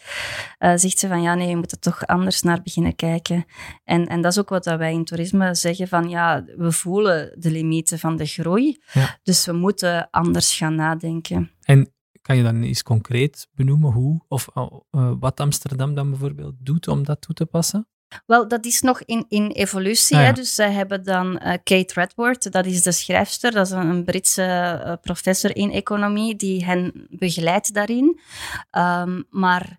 [0.59, 3.45] uh, zegt ze van ja, nee, je moet er toch anders naar beginnen kijken.
[3.83, 7.51] En, en dat is ook wat wij in toerisme zeggen van ja, we voelen de
[7.51, 8.77] limieten van de groei,
[9.23, 11.51] dus we moeten anders gaan nadenken.
[11.61, 11.91] En
[12.21, 14.67] kan je dan eens concreet benoemen hoe of uh,
[15.19, 17.87] wat Amsterdam dan bijvoorbeeld doet om dat toe te passen?
[18.25, 20.17] Wel, dat is nog in, in evolutie.
[20.17, 24.03] Ah, Dus zij hebben dan uh, Kate Redworth, dat is de schrijfster, dat is een,
[24.03, 28.19] Britse uh, professor in economie, die hen begeleidt daarin.
[28.71, 29.77] Um, maar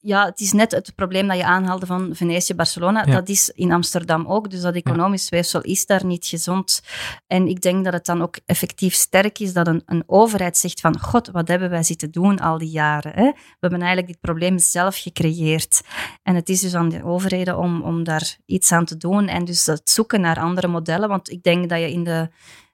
[0.00, 3.04] ja, het is net het probleem dat je aanhaalde van Venetië, Barcelona.
[3.04, 6.82] Dat is in Amsterdam ook, dus dat economisch weefsel is daar niet gezond.
[7.26, 10.80] En ik denk dat het dan ook effectief sterk is dat een, een overheid zegt
[10.80, 13.12] van, god, wat hebben wij zitten doen al die jaren?
[13.14, 13.24] Hè?
[13.24, 15.80] We hebben eigenlijk dit probleem zelf gecreëerd.
[16.22, 19.28] En het is dus aan de overheden om, om daar iets aan te doen.
[19.28, 21.08] En dus het zoeken naar andere modellen.
[21.08, 22.28] Want ik denk dat je, in de,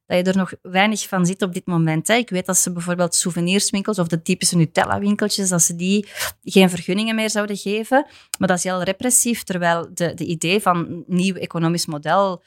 [0.06, 2.08] dat je er nog weinig van ziet op dit moment.
[2.08, 2.14] Hè.
[2.14, 6.08] Ik weet dat ze bijvoorbeeld souvenirswinkels of de typische Nutella-winkeltjes, dat ze die
[6.42, 8.06] geen vergunningen meer zouden geven.
[8.38, 12.42] Maar dat is heel repressief, terwijl de, de idee van een nieuw economisch model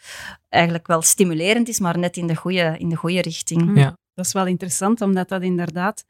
[0.50, 3.78] eigenlijk wel stimulerend is, maar net in de goede, in de goede richting.
[3.78, 3.98] Ja.
[4.14, 6.06] Dat is wel interessant, omdat dat inderdaad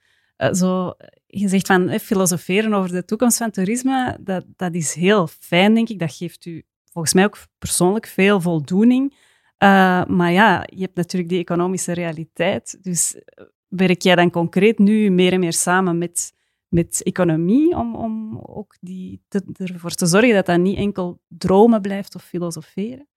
[0.52, 0.94] zo
[1.36, 5.74] je zegt van eh, filosoferen over de toekomst van toerisme, dat, dat is heel fijn,
[5.74, 6.00] denk ik.
[6.00, 9.12] Dat geeft u volgens mij ook persoonlijk veel voldoening.
[9.14, 12.78] Uh, maar ja, je hebt natuurlijk die economische realiteit.
[12.82, 16.34] Dus eh, werk jij dan concreet nu meer en meer samen met,
[16.68, 19.22] met economie om, om ook die
[19.58, 23.08] ervoor te zorgen dat dat niet enkel dromen blijft of filosoferen?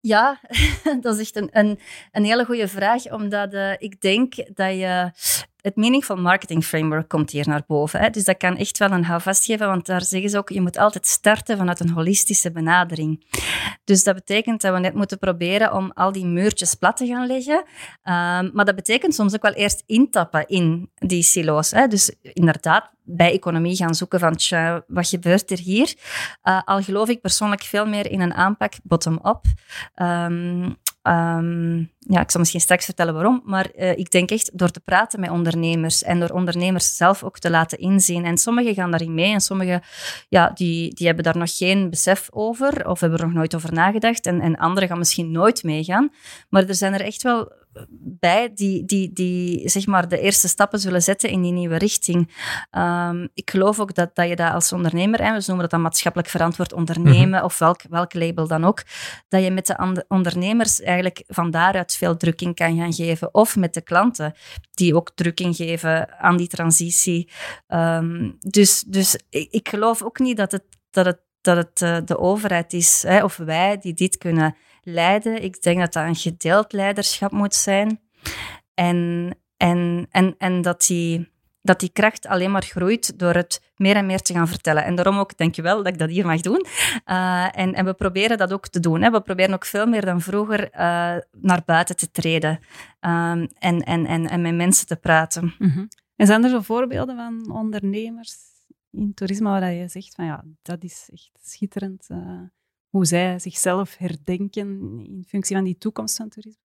[0.00, 0.40] Ja,
[1.00, 1.78] dat is echt een, een,
[2.12, 5.10] een hele goede vraag, omdat ik denk dat je
[5.64, 8.00] het Meaningful Marketing Framework komt hier naar boven.
[8.00, 8.10] Hè.
[8.10, 10.78] Dus dat kan echt wel een houvast geven, want daar zeggen ze ook, je moet
[10.78, 13.26] altijd starten vanuit een holistische benadering.
[13.84, 17.26] Dus dat betekent dat we net moeten proberen om al die muurtjes plat te gaan
[17.26, 17.56] leggen.
[17.56, 17.64] Um,
[18.52, 21.70] maar dat betekent soms ook wel eerst intappen in die silo's.
[21.70, 21.86] Hè.
[21.86, 24.38] Dus inderdaad, bij economie gaan zoeken van,
[24.86, 25.94] wat gebeurt er hier?
[26.44, 29.44] Uh, al geloof ik persoonlijk veel meer in een aanpak bottom-up.
[29.96, 34.70] Um, Um, ja, ik zal misschien straks vertellen waarom, maar uh, ik denk echt door
[34.70, 38.24] te praten met ondernemers en door ondernemers zelf ook te laten inzien.
[38.24, 39.82] En sommigen gaan daarin mee en sommigen
[40.28, 43.72] ja, die, die hebben daar nog geen besef over of hebben er nog nooit over
[43.72, 44.26] nagedacht.
[44.26, 46.12] En, en anderen gaan misschien nooit meegaan.
[46.48, 47.52] Maar er zijn er echt wel
[47.98, 52.30] bij die, die, die zeg maar de eerste stappen zullen zetten in die nieuwe richting.
[52.70, 55.82] Um, ik geloof ook dat, dat je dat als ondernemer, en we noemen dat dan
[55.82, 57.44] maatschappelijk verantwoord ondernemen, mhm.
[57.44, 58.82] of welk, welk label dan ook,
[59.28, 63.34] dat je met de ondernemers eigenlijk van daaruit veel drukking kan gaan geven.
[63.34, 64.34] Of met de klanten,
[64.70, 67.30] die ook drukking geven aan die transitie.
[67.68, 71.96] Um, dus dus ik, ik geloof ook niet dat het, dat het, dat het uh,
[72.04, 75.42] de overheid is, hè, of wij, die dit kunnen leiden.
[75.42, 78.00] Ik denk dat dat een gedeeld leiderschap moet zijn.
[78.74, 81.32] En, en, en, en dat die
[81.64, 84.84] dat die kracht alleen maar groeit door het meer en meer te gaan vertellen.
[84.84, 86.66] En daarom ook, denk je wel, dat ik dat hier mag doen.
[87.06, 89.02] Uh, en, en we proberen dat ook te doen.
[89.02, 89.10] Hè.
[89.10, 92.58] We proberen ook veel meer dan vroeger uh, naar buiten te treden
[93.00, 95.54] um, en, en, en, en met mensen te praten.
[95.58, 95.88] Mm.
[96.16, 98.36] En zijn er zo voorbeelden van ondernemers
[98.90, 102.40] in toerisme waar je zegt van ja, dat is echt schitterend uh,
[102.94, 104.68] hoe zij zichzelf herdenken
[105.06, 106.62] in functie van die toekomst van toerisme?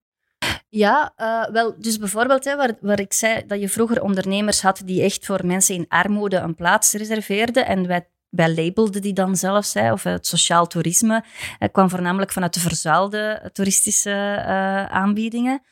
[0.68, 4.82] Ja, uh, wel, dus bijvoorbeeld hè, waar, waar ik zei dat je vroeger ondernemers had
[4.84, 9.36] die echt voor mensen in armoede een plaats reserveerden en wij wij labelden die dan
[9.36, 11.24] zelfs, hè, of het sociaal toerisme.
[11.58, 15.62] Het kwam voornamelijk vanuit de verzaalde toeristische uh, aanbiedingen.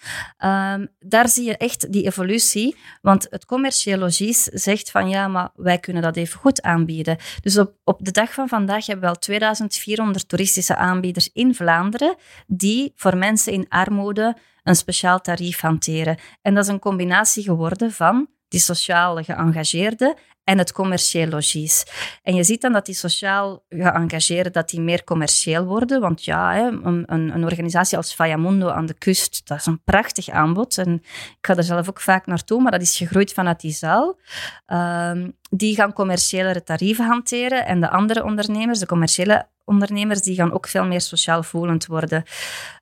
[0.44, 5.50] Um, daar zie je echt die evolutie, want het commercieel logies zegt van ja, maar
[5.54, 7.16] wij kunnen dat even goed aanbieden.
[7.40, 12.16] Dus op, op de dag van vandaag hebben we wel 2400 toeristische aanbieders in Vlaanderen
[12.46, 16.18] die voor mensen in armoede een speciaal tarief hanteren.
[16.42, 20.14] En dat is een combinatie geworden van die sociaal geëngageerden
[20.48, 21.84] en het commercieel logies.
[22.22, 26.00] En je ziet dan dat die sociaal geëngageerden dat die meer commercieel worden.
[26.00, 30.78] Want ja, een, een, organisatie als Fayamundo aan de kust, dat is een prachtig aanbod.
[30.78, 30.94] En
[31.38, 34.18] ik ga er zelf ook vaak naartoe, maar dat is gegroeid vanuit die zaal.
[34.66, 37.66] Um, die gaan commerciëlere tarieven hanteren.
[37.66, 42.22] En de andere ondernemers, de commerciële ondernemers, die gaan ook veel meer sociaal voelend worden.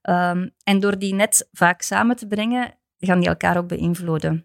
[0.03, 4.45] Um, en door die net vaak samen te brengen, gaan die elkaar ook beïnvloeden.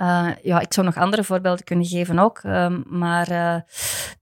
[0.00, 3.60] Uh, ja, ik zou nog andere voorbeelden kunnen geven ook, uh, maar uh,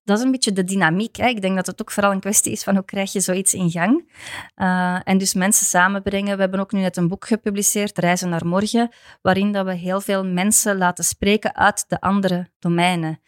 [0.05, 1.17] dat is een beetje de dynamiek.
[1.17, 1.27] Hè.
[1.27, 3.71] Ik denk dat het ook vooral een kwestie is van hoe krijg je zoiets in
[3.71, 4.13] gang.
[4.57, 6.35] Uh, en dus mensen samenbrengen.
[6.35, 8.91] We hebben ook nu net een boek gepubliceerd, Reizen naar Morgen,
[9.23, 13.21] waarin dat we heel veel mensen laten spreken uit de andere domeinen.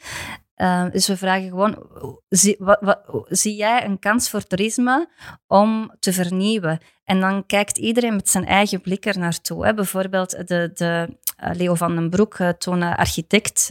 [0.58, 1.86] Uh, dus we vragen gewoon,
[2.28, 5.08] zie, wat, zie jij een kans voor toerisme
[5.46, 6.78] om te vernieuwen?
[7.04, 9.74] En dan kijkt iedereen met zijn eigen blik er naartoe.
[9.74, 13.68] Bijvoorbeeld de, de uh, Leo van den Broek, toen architect,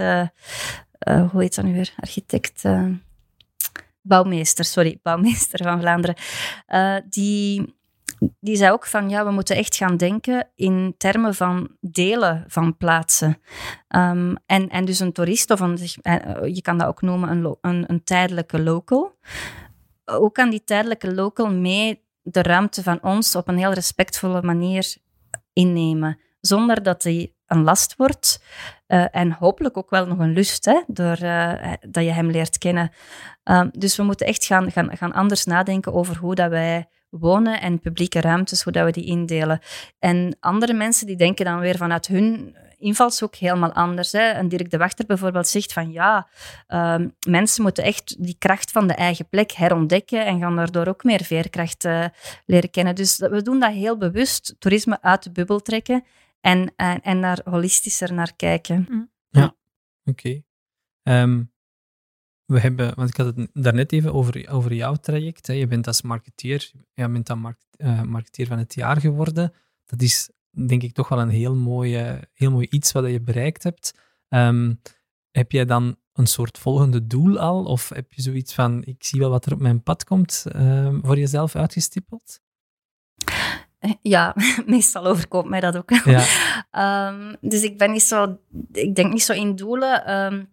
[0.99, 1.93] hoe heet dat nu weer?
[1.99, 2.63] Architect,
[4.01, 6.15] bouwmeester, sorry, bouwmeester van Vlaanderen.
[7.09, 7.76] die
[8.39, 12.77] die zei ook van ja, we moeten echt gaan denken in termen van delen van
[12.77, 13.41] plaatsen.
[13.95, 17.83] Um, en, en dus een toerist of een, eh, je kan dat ook noemen een,
[17.87, 19.17] een, tijdelijke local.
[20.03, 24.95] Hoe kan die tijdelijke local mee de ruimte van ons op een heel respectvolle manier
[25.53, 26.19] innemen?
[26.39, 28.43] Zonder dat die een last wordt
[28.87, 32.57] uh, en hopelijk ook wel nog een lust, hè, door, uh, dat je hem leert
[32.57, 32.91] kennen.
[33.43, 37.61] Um, dus we moeten echt gaan, gaan, gaan anders nadenken over hoe dat wij wonen
[37.61, 39.59] en publieke ruimtes, hoe dat we die indelen.
[39.99, 44.11] En andere mensen die denken dan weer vanuit hun invalshoek helemaal anders.
[44.11, 44.19] Hè.
[44.19, 46.27] En Dirk de Wachter bijvoorbeeld zegt van ja,
[46.67, 51.03] um, mensen moeten echt die kracht van de eigen plek herontdekken en gaan daardoor ook
[51.03, 52.05] meer veerkracht uh,
[52.45, 52.95] leren kennen.
[52.95, 56.03] Dus we doen dat heel bewust, toerisme uit de bubbel trekken
[56.41, 58.85] en, en, en daar holistischer naar kijken.
[58.89, 59.09] Mm.
[59.29, 59.55] Ja,
[60.05, 60.19] oké.
[60.19, 60.43] Okay.
[61.03, 61.43] Um, ehm,
[62.47, 65.47] we hebben, want ik had het daarnet even over, over jouw traject.
[65.47, 65.53] Hè.
[65.53, 69.53] Je bent als marketeer, ja, bent dan market, uh, marketeer van het jaar geworden.
[69.85, 70.29] Dat is
[70.67, 73.93] denk ik toch wel een heel mooi, heel mooi iets wat je bereikt hebt.
[74.29, 74.81] Um,
[75.31, 77.63] heb jij dan een soort volgende doel al?
[77.63, 80.99] Of heb je zoiets van, ik zie wel wat er op mijn pad komt, um,
[81.03, 82.39] voor jezelf uitgestippeld?
[84.01, 84.35] Ja,
[84.65, 85.89] meestal overkomt mij dat ook.
[85.89, 87.07] Ja.
[87.09, 88.37] um, dus ik ben niet zo,
[88.71, 90.15] ik denk niet zo in doelen.
[90.15, 90.49] Um,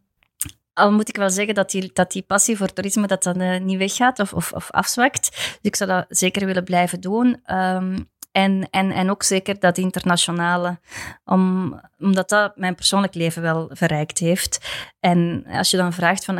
[0.74, 3.60] al moet ik wel zeggen dat die, dat die passie voor toerisme dat dan uh,
[3.60, 5.30] niet weggaat of, of, of, afzwakt.
[5.30, 7.42] Dus ik zou dat zeker willen blijven doen.
[7.46, 10.78] Um, en, en, en ook zeker dat internationale,
[11.24, 14.70] om, omdat dat mijn persoonlijk leven wel verrijkt heeft.
[15.00, 16.36] En als je dan vraagt van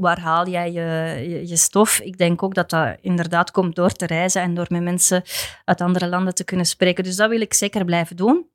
[0.00, 4.06] waar haal jij je, je, stof, ik denk ook dat dat inderdaad komt door te
[4.06, 5.22] reizen en door met mensen
[5.64, 7.04] uit andere landen te kunnen spreken.
[7.04, 8.46] Dus dat wil ik zeker blijven doen.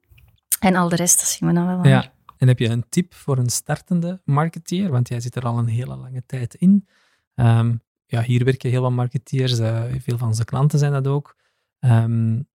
[0.59, 1.91] En al de rest, zien we dan wel.
[1.91, 2.11] Ja.
[2.39, 4.91] En heb je een tip voor een startende marketeer?
[4.91, 6.87] Want jij zit er al een hele lange tijd in.
[7.35, 9.59] Um, ja, hier werken heel wat marketeers.
[9.59, 11.35] Uh, veel van onze klanten zijn dat ook.
[11.79, 12.47] Um,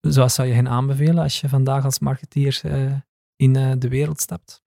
[0.00, 2.94] zoals zou je hen aanbevelen als je vandaag als marketeer uh,
[3.36, 4.62] in uh, de wereld stapt?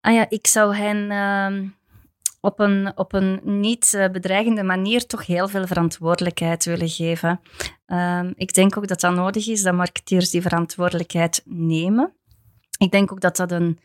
[0.00, 1.70] Ah ja, ik zou hen uh,
[2.40, 7.40] op een, op een niet bedreigende manier toch heel veel verantwoordelijkheid willen geven.
[7.86, 12.12] Ehm, ik denk ook dat dat nodig is, dat marketeers die verantwoordelijkheid nemen.
[12.78, 13.78] Ik denk ook dat dat een,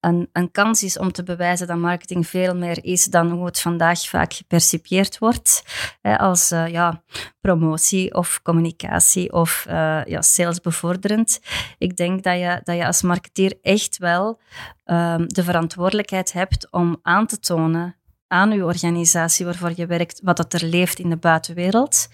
[0.00, 3.60] een, een, kans is om te bewijzen dat marketing veel meer is dan hoe het
[3.60, 5.64] vandaag vaak gepercipieerd wordt.
[6.00, 7.02] Hè, als uh, ja,
[7.40, 11.40] promotie of communicatie of uh, ja, salesbevorderend.
[11.78, 14.40] Ik denk dat je, dat je als marketeer echt wel
[14.84, 17.96] um, de verantwoordelijkheid hebt om aan te tonen
[18.34, 22.08] aan uw organisatie waarvoor je werkt, wat dat er leeft in de buitenwereld,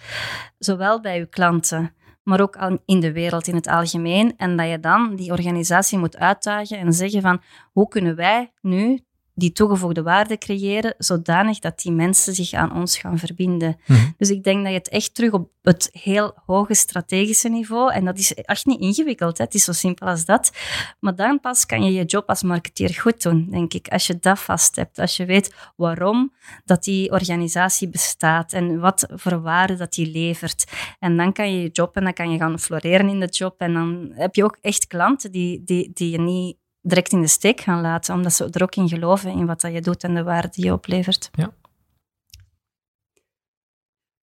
[0.59, 1.95] zowel bij uw klanten,
[2.31, 4.35] maar ook in de wereld in het algemeen.
[4.37, 7.43] En dat je dan die organisatie moet uitdagen en zeggen van
[7.73, 9.01] hoe kunnen wij nu
[9.41, 13.77] die toegevoegde waarde creëren, zodanig dat die mensen zich aan ons gaan verbinden.
[13.87, 14.01] Mhm.
[14.17, 18.05] Dus ik denk dat je het echt terug op het heel hoge strategische niveau, en
[18.05, 19.45] dat is echt niet ingewikkeld, hè?
[19.45, 20.53] het is zo simpel als dat,
[21.01, 23.89] maar dan pas kan je je job als marketeer goed doen, denk ik.
[23.89, 26.33] Als je dat vast hebt, als je weet waarom
[26.65, 30.65] dat die organisatie bestaat en wat voor waarde dat die levert.
[30.99, 33.61] En dan kan je je job en dan kan je gaan floreren in de job
[33.61, 37.27] en dan heb je ook echt klanten die, die, die je niet direct in de
[37.27, 40.15] steek gaan laten, omdat ze er ook in geloven in wat dat je doet en
[40.15, 41.31] de waarde die je oplevert.
[41.33, 41.53] Ja.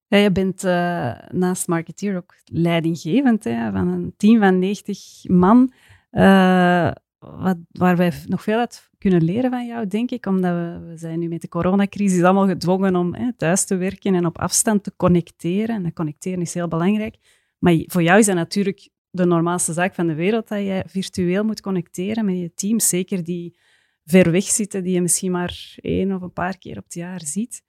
[0.09, 5.71] Ja, je bent uh, naast marketeer ook leidinggevend hè, van een team van 90 man,
[6.11, 10.85] uh, wat, waar wij nog veel uit kunnen leren van jou, denk ik, omdat we,
[10.88, 14.39] we zijn nu met de coronacrisis allemaal gedwongen om hè, thuis te werken en op
[14.39, 15.75] afstand te connecteren.
[15.75, 17.15] En dat connecteren is heel belangrijk.
[17.59, 21.43] Maar voor jou is dat natuurlijk de normaalste zaak van de wereld dat je virtueel
[21.43, 22.79] moet connecteren met je team.
[22.79, 23.57] Zeker die
[24.05, 27.21] ver weg zitten, die je misschien maar één of een paar keer op het jaar
[27.25, 27.65] ziet.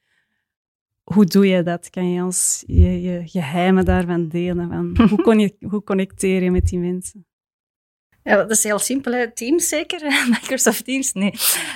[1.03, 1.91] Hoe doe je dat?
[1.91, 4.69] Kan je ons je, je geheimen daarvan delen?
[4.69, 7.27] Van hoe, kon je, hoe connecteer je met die mensen?
[8.23, 9.13] Ja, dat is heel simpel.
[9.13, 9.33] Hè?
[9.33, 10.01] Teams zeker?
[10.41, 11.13] Microsoft Teams?
[11.13, 11.33] Nee.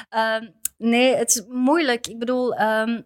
[0.08, 0.48] Ehm,
[0.78, 2.06] nee, het is moeilijk.
[2.06, 3.02] Ik bedoel, ehm,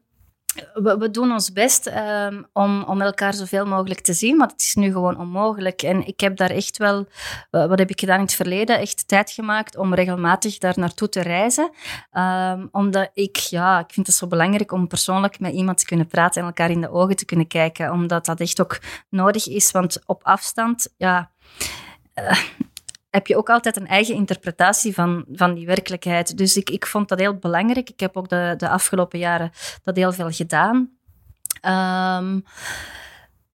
[0.75, 4.75] we, doen ons best um, om, om elkaar zoveel mogelijk te zien, maar het is
[4.75, 5.83] nu gewoon onmogelijk.
[5.83, 7.07] En ik heb daar echt wel,
[7.51, 11.21] wat heb ik gedaan in het verleden, echt tijd gemaakt om regelmatig daar naartoe te
[11.21, 11.71] reizen.
[12.13, 16.07] Um, omdat ik, ja, ik vind het zo belangrijk om persoonlijk met iemand te kunnen
[16.07, 18.79] praten en elkaar in de ogen te kunnen kijken, omdat dat echt ook
[19.09, 19.71] nodig is.
[19.71, 21.31] Want op afstand, ja.
[22.15, 22.39] Uh,
[23.17, 26.39] heb je ook altijd een eigen interpretatie van, van die werkelijkheid.
[26.39, 27.91] Dus ik, ik vond dat heel belangrijk.
[27.91, 29.51] Ik heb ook de, de afgelopen jaren
[29.83, 30.77] dat heel veel gedaan.
[31.67, 32.45] Um,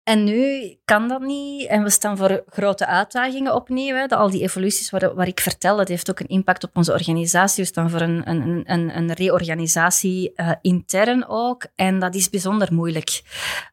[0.03, 1.69] en nu kan dat niet.
[1.69, 4.07] En we staan voor grote uitdagingen opnieuw.
[4.07, 7.63] Al die evoluties waar, ik vertel, dat heeft ook een impact op onze organisatie.
[7.63, 11.67] We staan voor een, een, een, een reorganisatie uh, intern ook.
[11.77, 13.23] En dat is bijzonder moeilijk.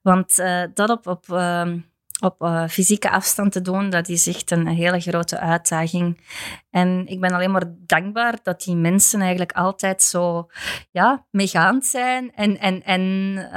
[0.01, 1.71] Want uh, dat op, op uh,
[2.19, 6.21] op uh, fysieke afstand te doen, dat is echt een hele grote uitdaging.
[6.69, 10.49] En ik ben alleen maar dankbaar dat die mensen eigenlijk altijd zo
[10.91, 13.01] ja, meegaand zijn en, en, en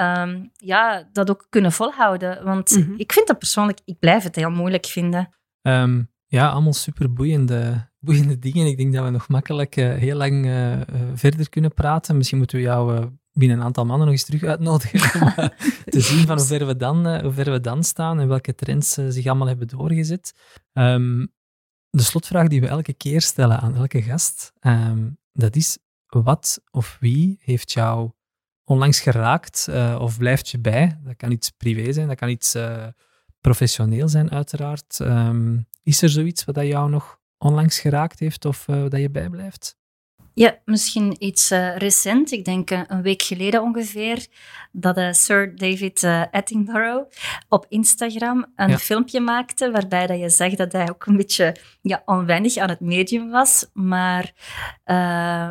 [0.06, 2.44] um, ja, dat ook kunnen volhouden.
[2.44, 2.94] Want mm -hmm.
[2.96, 5.34] ik vind dat persoonlijk, ik blijf het heel moeilijk vinden.
[5.62, 8.66] Um, ja, allemaal super boeiende, boeiende dingen.
[8.66, 10.80] Ik denk dat we nog makkelijk uh, heel lang uh,
[11.14, 12.16] verder kunnen praten.
[12.16, 15.48] Misschien moeten we jou binnen een aantal maanden nog eens terug uitnodigen om uh,
[15.84, 18.54] te zien van hoe ver, we dan, uh, hoe ver we dan staan en welke
[18.54, 20.32] trends uh, zich allemaal hebben doorgezet.
[20.72, 21.32] Um,
[21.90, 26.96] de slotvraag die we elke keer stellen aan elke gast, um, dat is wat of
[27.00, 28.10] wie heeft jou
[28.64, 31.00] onlangs geraakt of blijft je bij?
[31.04, 32.56] Dat kan iets privé zijn, dat kan iets
[33.40, 34.98] professioneel zijn uiteraard.
[34.98, 39.79] Um, is er zoiets wat jou nog onlangs geraakt heeft of dat je bijblijft?
[40.40, 42.32] Ja, misschien iets uh, recent.
[42.32, 44.26] Ik denk uh, een week geleden ongeveer.
[44.72, 47.10] Dat uh, Sir David Attenborough
[47.48, 49.70] op Instagram een filmpje maakte.
[49.70, 53.70] Waarbij dat je zag dat hij ook een beetje ja, onwennig aan het medium was.
[53.72, 54.32] Maar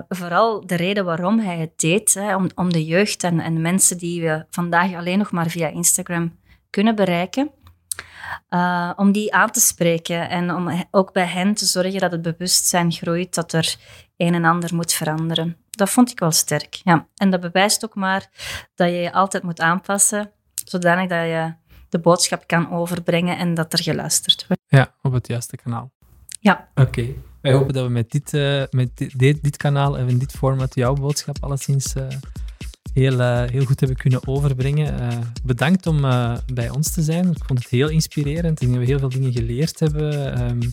[0.10, 2.14] vooral de reden waarom hij het deed.
[2.14, 5.68] Hè, om, om de jeugd en, en mensen die we vandaag alleen nog maar via
[5.68, 6.38] Instagram
[6.70, 7.52] kunnen bereiken.
[8.50, 12.22] Uh, om die aan te spreken en om ook bij hen te zorgen dat het
[12.22, 13.76] bewustzijn groeit dat er
[14.20, 15.58] een en ander moet veranderen.
[15.70, 16.82] Dat vond ik wel sterk.
[16.84, 17.08] Ja.
[17.16, 18.30] En dat bewijst ook maar
[18.76, 20.32] dat je je altijd moet aanpassen,
[20.66, 21.54] zodanig dat je
[21.90, 24.62] de boodschap kan overbrengen en dat er geluisterd wordt.
[24.68, 25.92] Ja, op het juiste kanaal.
[26.40, 26.68] Ja.
[26.76, 27.08] Oké.
[27.42, 30.76] Wij hopen dat we met dit, uh, met dit, dit, kanaal en in dit format
[30.76, 32.08] jouw boodschap alleszins uh,
[32.94, 35.24] heel, uh, heel goed hebben kunnen overbrengen.
[35.44, 36.02] bedankt om
[36.54, 37.32] bij ons te zijn.
[37.32, 38.62] Ik vond het heel inspirerend.
[38.62, 40.42] Ik denk dat we heel veel dingen geleerd hebben.
[40.50, 40.72] Um,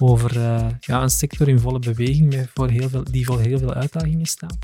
[0.00, 3.74] over uh, ja, een sector in volle beweging voor heel veel, die voor heel veel
[3.74, 4.58] uitdagingen staat.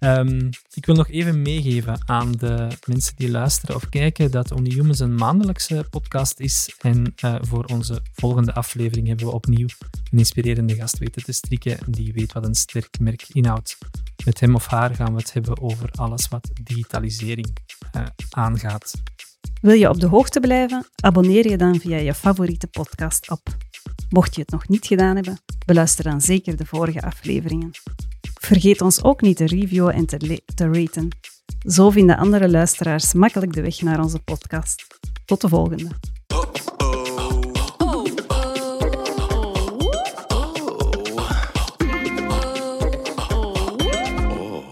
[0.00, 4.70] Um, ik wil nog even meegeven aan de mensen die luisteren of kijken dat Only
[4.70, 6.74] Humans een maandelijkse podcast is.
[6.80, 9.66] En uh, voor onze volgende aflevering hebben we opnieuw
[10.10, 13.78] een inspirerende gast weten te strikken die weet wat een sterk merk inhoudt.
[14.24, 17.56] Met hem of haar gaan we het hebben over alles wat digitalisering
[17.96, 18.92] uh, aangaat.
[19.60, 20.86] Wil je op de hoogte blijven?
[21.00, 23.67] Abonneer je dan via je favoriete podcast-app.
[24.08, 27.70] Mocht je het nog niet gedaan hebben, beluister dan zeker de vorige afleveringen.
[28.40, 31.08] Vergeet ons ook niet te reviewen en te, te raten.
[31.66, 34.86] Zo vinden andere luisteraars makkelijk de weg naar onze podcast.
[35.24, 35.88] Tot de volgende.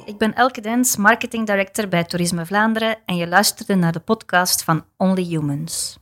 [0.05, 4.65] Ik ben Elke Dens, Marketing Director bij Toerisme Vlaanderen en je luisterde naar de podcast
[4.65, 5.99] van Only Humans.